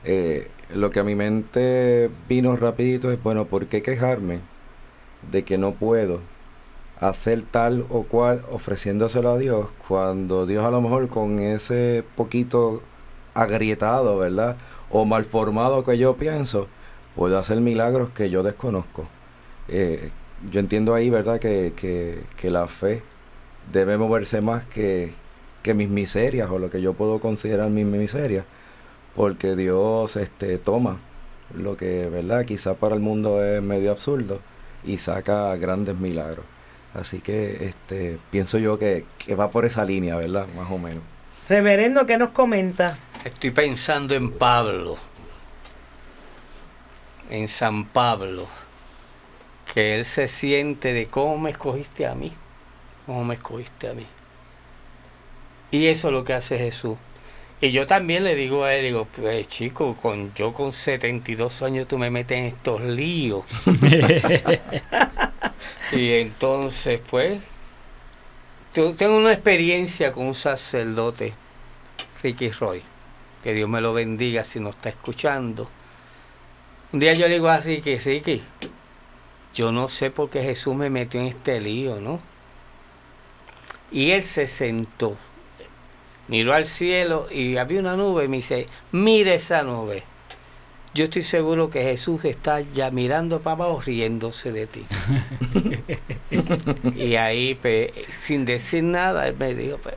[0.03, 4.39] eh, lo que a mi mente vino rapidito es, bueno, ¿por qué quejarme
[5.31, 6.21] de que no puedo
[6.99, 12.81] hacer tal o cual ofreciéndoselo a Dios cuando Dios a lo mejor con ese poquito
[13.33, 14.57] agrietado, ¿verdad?
[14.89, 16.67] O malformado que yo pienso,
[17.15, 19.07] puede hacer milagros que yo desconozco.
[19.67, 20.11] Eh,
[20.51, 21.39] yo entiendo ahí, ¿verdad?
[21.39, 23.01] Que, que, que, la fe
[23.71, 25.13] debe moverse más que,
[25.63, 28.45] que mis miserias o lo que yo puedo considerar mis miserias,
[29.15, 30.97] porque Dios este, toma
[31.55, 32.45] lo que, ¿verdad?
[32.45, 34.39] Quizá para el mundo es medio absurdo
[34.83, 36.45] y saca grandes milagros.
[36.93, 40.47] Así que este, pienso yo que, que va por esa línea, ¿verdad?
[40.55, 41.03] Más o menos.
[41.47, 42.97] Reverendo, ¿qué nos comenta?
[43.25, 44.97] Estoy pensando en Pablo,
[47.29, 48.47] en San Pablo,
[49.73, 52.33] que él se siente de cómo me escogiste a mí,
[53.05, 54.05] cómo me escogiste a mí.
[55.71, 56.97] Y eso es lo que hace Jesús.
[57.61, 61.87] Y yo también le digo a él, digo, pues chico, con, yo con 72 años
[61.87, 63.43] tú me metes en estos líos.
[65.91, 67.41] y entonces, pues,
[68.71, 71.33] tengo una experiencia con un sacerdote,
[72.23, 72.81] Ricky Roy,
[73.43, 75.69] que Dios me lo bendiga si no está escuchando.
[76.93, 78.41] Un día yo le digo a Ricky, Ricky,
[79.53, 82.21] yo no sé por qué Jesús me metió en este lío, ¿no?
[83.91, 85.17] Y él se sentó
[86.29, 90.03] miró al cielo y había una nube y me dice, mire esa nube.
[90.93, 94.85] Yo estoy seguro que Jesús está ya mirando para abajo riéndose de ti.
[96.95, 99.95] y ahí, pues, sin decir nada, él me dijo, pues,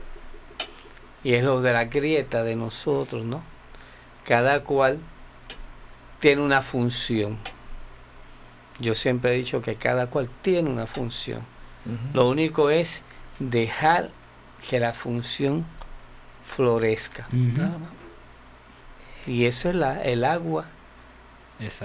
[1.23, 3.43] y es lo de la grieta de nosotros, ¿no?
[4.25, 4.99] Cada cual
[6.19, 7.37] tiene una función.
[8.79, 11.41] Yo siempre he dicho que cada cual tiene una función.
[12.13, 13.03] Lo único es
[13.39, 14.09] dejar
[14.69, 15.65] que la función
[16.55, 17.27] florezca.
[19.25, 20.65] Y eso es la, el agua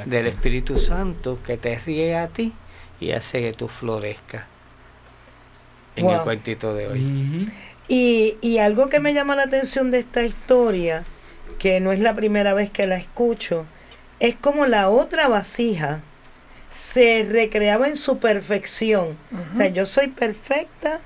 [0.06, 2.52] del Espíritu Santo que te riega a ti
[3.00, 4.44] y hace que tú florezcas.
[5.96, 7.52] En el cuentito de hoy.
[7.88, 11.04] y, y algo que me llama la atención de esta historia,
[11.58, 13.66] que no es la primera vez que la escucho,
[14.20, 16.00] es como la otra vasija
[16.70, 19.16] se recreaba en su perfección.
[19.52, 21.00] O sea, yo soy perfecta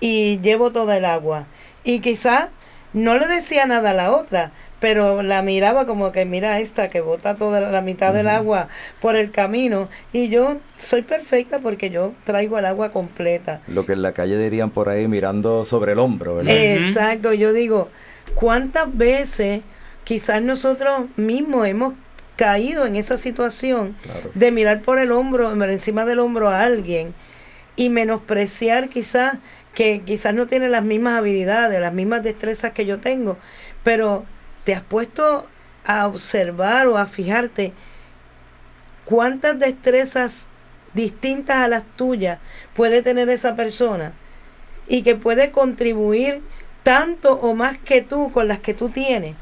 [0.00, 1.46] y llevo toda el agua.
[1.84, 2.50] Y quizás
[2.92, 7.00] no le decía nada a la otra, pero la miraba como que mira esta que
[7.00, 8.68] bota toda la mitad del agua
[9.00, 13.60] por el camino y yo soy perfecta porque yo traigo el agua completa.
[13.68, 16.54] Lo que en la calle dirían por ahí mirando sobre el hombro, ¿verdad?
[16.54, 17.90] Exacto, yo digo,
[18.34, 19.62] ¿cuántas veces
[20.04, 21.94] quizás nosotros mismos hemos
[22.36, 23.94] caído en esa situación
[24.34, 27.14] de mirar por el hombro, encima del hombro a alguien
[27.76, 29.38] y menospreciar quizás
[29.74, 33.38] que quizás no tiene las mismas habilidades, las mismas destrezas que yo tengo,
[33.82, 34.24] pero
[34.64, 35.46] te has puesto
[35.84, 37.72] a observar o a fijarte
[39.04, 40.46] cuántas destrezas
[40.94, 42.38] distintas a las tuyas
[42.74, 44.12] puede tener esa persona
[44.86, 46.42] y que puede contribuir
[46.82, 49.36] tanto o más que tú con las que tú tienes.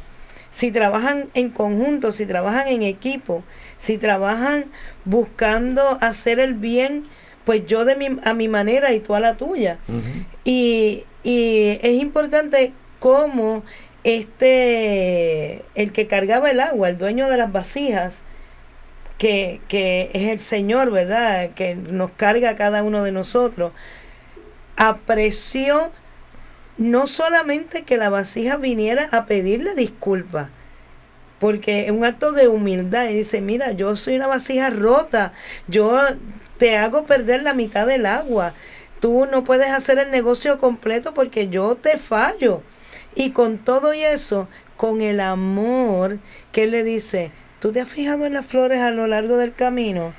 [0.50, 3.44] Si trabajan en conjunto, si trabajan en equipo,
[3.76, 4.64] si trabajan
[5.04, 7.04] buscando hacer el bien
[7.44, 9.78] pues yo de mi, a mi manera y tú a la tuya.
[10.44, 13.62] y, y es importante cómo
[14.04, 18.20] este, el que cargaba el agua, el dueño de las vasijas,
[19.18, 21.50] que, que es el Señor, ¿verdad?
[21.50, 23.72] Que nos carga a cada uno de nosotros,
[24.76, 25.90] apreció
[26.78, 30.48] no solamente que la vasija viniera a pedirle disculpas,
[31.38, 35.32] porque es un acto de humildad y dice, mira, yo soy una vasija rota,
[35.68, 36.00] yo
[36.60, 38.52] te hago perder la mitad del agua.
[39.00, 42.62] Tú no puedes hacer el negocio completo porque yo te fallo.
[43.14, 44.46] Y con todo y eso,
[44.76, 46.18] con el amor
[46.52, 49.54] que él le dice, ¿tú te has fijado en las flores a lo largo del
[49.54, 50.12] camino?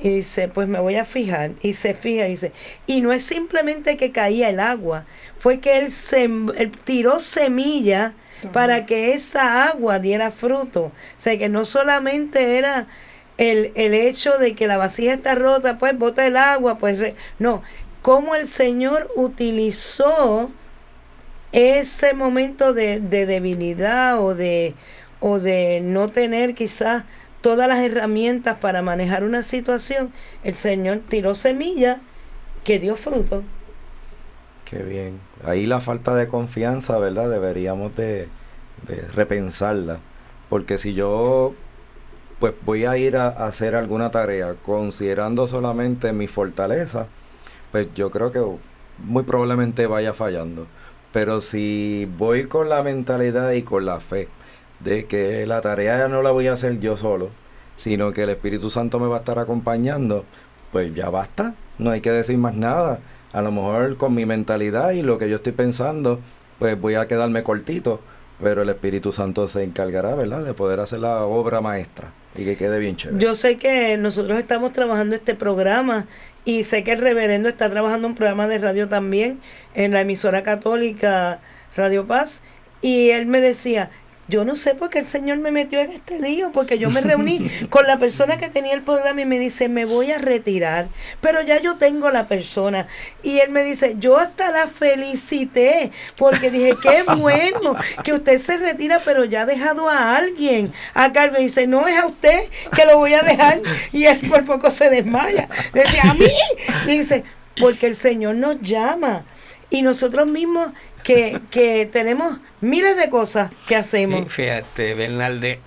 [0.00, 1.52] Y dice, pues me voy a fijar.
[1.60, 2.50] Y se fija y dice,
[2.86, 5.06] y no es simplemente que caía el agua,
[5.38, 6.28] fue que él, se,
[6.82, 8.14] tiró semilla
[8.52, 10.86] para que esa agua diera fruto.
[10.86, 12.88] O sea, que no solamente era
[13.38, 17.62] el, el hecho de que la vasija está rota, pues bota el agua, pues no,
[18.02, 20.50] cómo el Señor utilizó
[21.52, 24.74] ese momento de, de, debilidad o de,
[25.20, 27.04] o de no tener quizás
[27.40, 30.12] todas las herramientas para manejar una situación,
[30.44, 32.00] el Señor tiró semilla
[32.64, 33.42] que dio fruto.
[34.64, 35.20] Qué bien.
[35.44, 37.28] Ahí la falta de confianza, ¿verdad?
[37.28, 38.28] Deberíamos de,
[38.86, 39.98] de repensarla.
[40.48, 41.54] Porque si yo
[42.42, 47.06] pues voy a ir a, hacer alguna tarea considerando solamente mi fortaleza,
[47.70, 48.42] pues yo creo que
[48.98, 50.66] muy probablemente vaya fallando.
[51.12, 54.26] Pero si voy con la mentalidad y con la fe
[54.80, 57.30] de que la tarea ya no la voy a hacer yo solo,
[57.76, 60.24] sino que el Espíritu Santo me va a estar acompañando,
[60.72, 62.98] pues ya basta, no hay que decir más nada.
[63.32, 66.18] A lo mejor con mi mentalidad y lo que yo estoy pensando,
[66.58, 68.00] pues voy a quedarme cortito,
[68.40, 72.56] pero el Espíritu Santo se encargará, ¿verdad?, de poder hacer la obra maestra y que
[72.56, 73.22] quede bien chévere.
[73.22, 76.06] Yo sé que nosotros estamos trabajando este programa
[76.44, 79.40] y sé que el reverendo está trabajando un programa de radio también
[79.74, 81.40] en la emisora católica
[81.76, 82.42] Radio Paz
[82.80, 83.90] y él me decía,
[84.32, 87.02] yo no sé por qué el Señor me metió en este lío, porque yo me
[87.02, 90.88] reuní con la persona que tenía el programa y me dice, me voy a retirar,
[91.20, 92.86] pero ya yo tengo la persona.
[93.22, 98.56] Y él me dice, yo hasta la felicité, porque dije, qué bueno que usted se
[98.56, 100.72] retira, pero ya ha dejado a alguien.
[100.94, 102.40] Acá me dice, no es a usted
[102.74, 103.60] que lo voy a dejar,
[103.92, 105.46] y él por poco se desmaya.
[105.74, 106.32] Decía, a mí.
[106.86, 107.22] Y dice,
[107.60, 109.26] porque el Señor nos llama.
[109.68, 110.68] Y nosotros mismos
[111.02, 114.32] que, que tenemos miles de cosas que hacemos.
[114.32, 115.60] Fíjate, Bernalde.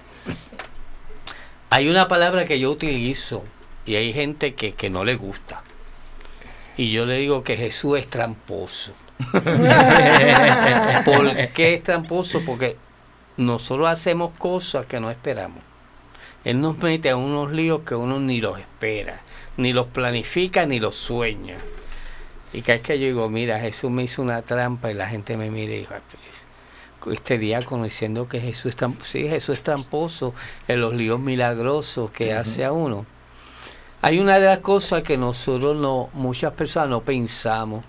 [1.70, 3.44] Hay una palabra que yo utilizo
[3.86, 5.64] y hay gente que, que no le gusta.
[6.78, 8.94] Y yo le digo que Jesús es tramposo.
[11.06, 12.42] ¿Por qué es tramposo?
[12.46, 12.76] Porque
[13.38, 15.64] nosotros hacemos cosas que no esperamos.
[16.44, 19.22] Él nos mete a unos líos que uno ni los espera,
[19.58, 21.58] ni los planifica, ni los sueña.
[22.56, 25.36] Y cada vez que yo digo, mira, Jesús me hizo una trampa y la gente
[25.36, 29.64] me mira y dice, "Ah, este diácono diciendo que Jesús es tramposo, sí, Jesús es
[29.64, 30.34] tramposo
[30.70, 33.06] en los líos milagrosos que hace a uno.
[34.02, 37.84] Hay una de las cosas que nosotros no, muchas personas no pensamos,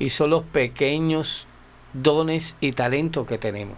[0.00, 1.46] y son los pequeños
[1.92, 3.76] dones y talentos que tenemos.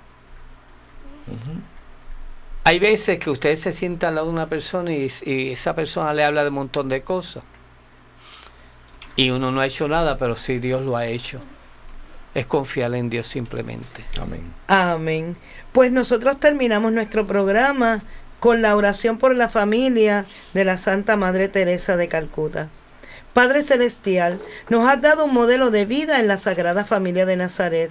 [2.65, 6.15] Hay veces que usted se sienta al lado de una persona y, y esa persona
[6.15, 7.45] le habla de un montón de cosas.
[9.21, 11.41] Y uno no ha hecho nada, pero sí Dios lo ha hecho.
[12.33, 14.03] Es confiar en Dios simplemente.
[14.19, 14.41] Amén.
[14.67, 15.37] Amén.
[15.73, 18.01] Pues nosotros terminamos nuestro programa
[18.39, 22.71] con la oración por la familia de la Santa Madre Teresa de Calcuta.
[23.35, 24.41] Padre Celestial,
[24.71, 27.91] nos has dado un modelo de vida en la Sagrada Familia de Nazaret.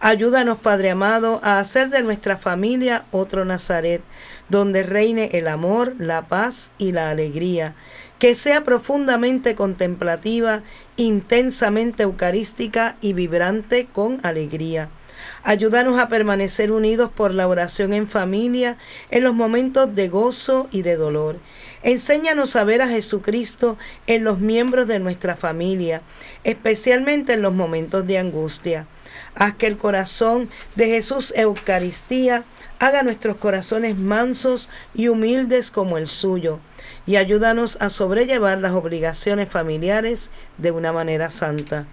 [0.00, 4.00] Ayúdanos, Padre amado, a hacer de nuestra familia otro Nazaret,
[4.48, 7.74] donde reine el amor, la paz y la alegría,
[8.20, 10.62] que sea profundamente contemplativa,
[10.96, 14.90] intensamente eucarística y vibrante con alegría.
[15.42, 18.76] Ayúdanos a permanecer unidos por la oración en familia
[19.10, 21.38] en los momentos de gozo y de dolor.
[21.82, 26.02] Enséñanos a ver a Jesucristo en los miembros de nuestra familia,
[26.44, 28.86] especialmente en los momentos de angustia.
[29.34, 32.44] Haz que el corazón de Jesús Eucaristía
[32.78, 36.60] haga nuestros corazones mansos y humildes como el suyo,
[37.06, 41.86] y ayúdanos a sobrellevar las obligaciones familiares de una manera santa.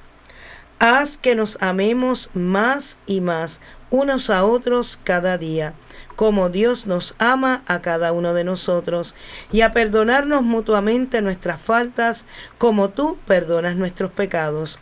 [0.80, 5.74] Haz que nos amemos más y más unos a otros cada día,
[6.16, 9.16] como Dios nos ama a cada uno de nosotros,
[9.52, 12.26] y a perdonarnos mutuamente nuestras faltas,
[12.58, 14.80] como tú perdonas nuestros pecados.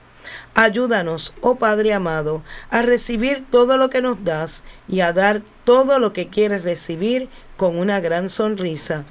[0.54, 6.00] Ayúdanos, oh Padre amado, a recibir todo lo que nos das y a dar todo
[6.00, 9.06] lo que quieres recibir con una gran sonrisa.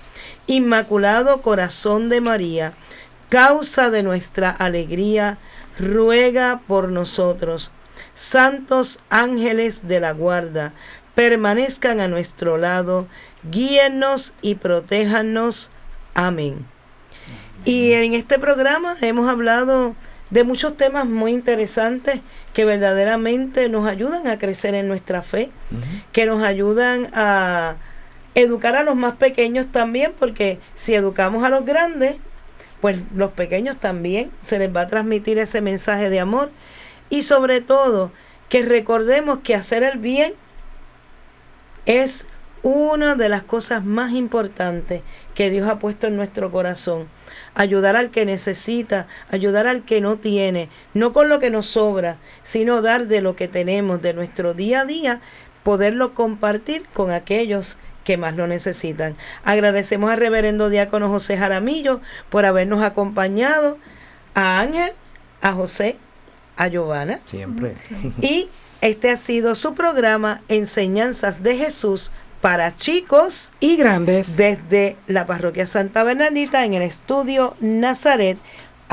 [0.47, 2.75] Inmaculado Corazón de María,
[3.29, 5.39] causa de nuestra alegría,
[5.79, 7.71] ruega por nosotros.
[8.15, 10.73] Santos ángeles de la guarda,
[11.15, 13.07] permanezcan a nuestro lado,
[13.51, 15.71] guíennos y protéjanos.
[16.15, 16.67] Amén.
[17.65, 19.95] Y en este programa hemos hablado
[20.31, 22.21] de muchos temas muy interesantes
[22.53, 25.51] que verdaderamente nos ayudan a crecer en nuestra fe,
[26.13, 27.77] que nos ayudan a
[28.35, 32.17] educar a los más pequeños también, porque si educamos a los grandes,
[32.81, 36.51] pues los pequeños también se les va a transmitir ese mensaje de amor
[37.09, 38.13] y sobre todo
[38.49, 40.35] que recordemos que hacer el bien
[41.87, 42.27] es
[42.63, 45.03] una de las cosas más importantes
[45.35, 47.09] que Dios ha puesto en nuestro corazón.
[47.55, 52.17] Ayudar al que necesita, ayudar al que no tiene, no con lo que nos sobra,
[52.43, 55.21] sino dar de lo que tenemos, de nuestro día a día,
[55.63, 59.17] poderlo compartir con aquellos que más lo necesitan.
[59.45, 62.01] Agradecemos al reverendo diácono José Jaramillo
[62.31, 63.79] por habernos acompañado,
[64.35, 64.93] a Ángel,
[65.41, 65.97] a José,
[66.57, 67.21] a Giovanna.
[67.25, 67.75] Siempre.
[68.21, 68.49] Y
[68.81, 74.37] este ha sido su programa Enseñanzas de Jesús para chicos Y grandes.
[74.37, 78.37] desde la parroquia Santa Bernardita en el estudio Nazaret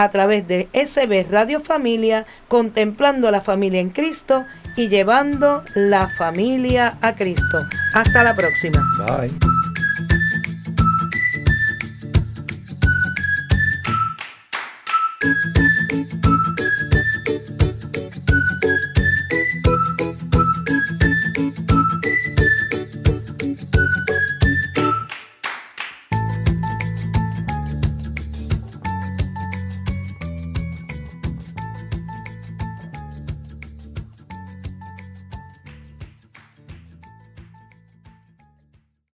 [0.03, 4.45] a través de SB Radio Familia, contemplando la familia en Cristo
[4.75, 7.59] y llevando la familia a Cristo.
[7.93, 8.81] Hasta la próxima.
[8.97, 9.70] Bye.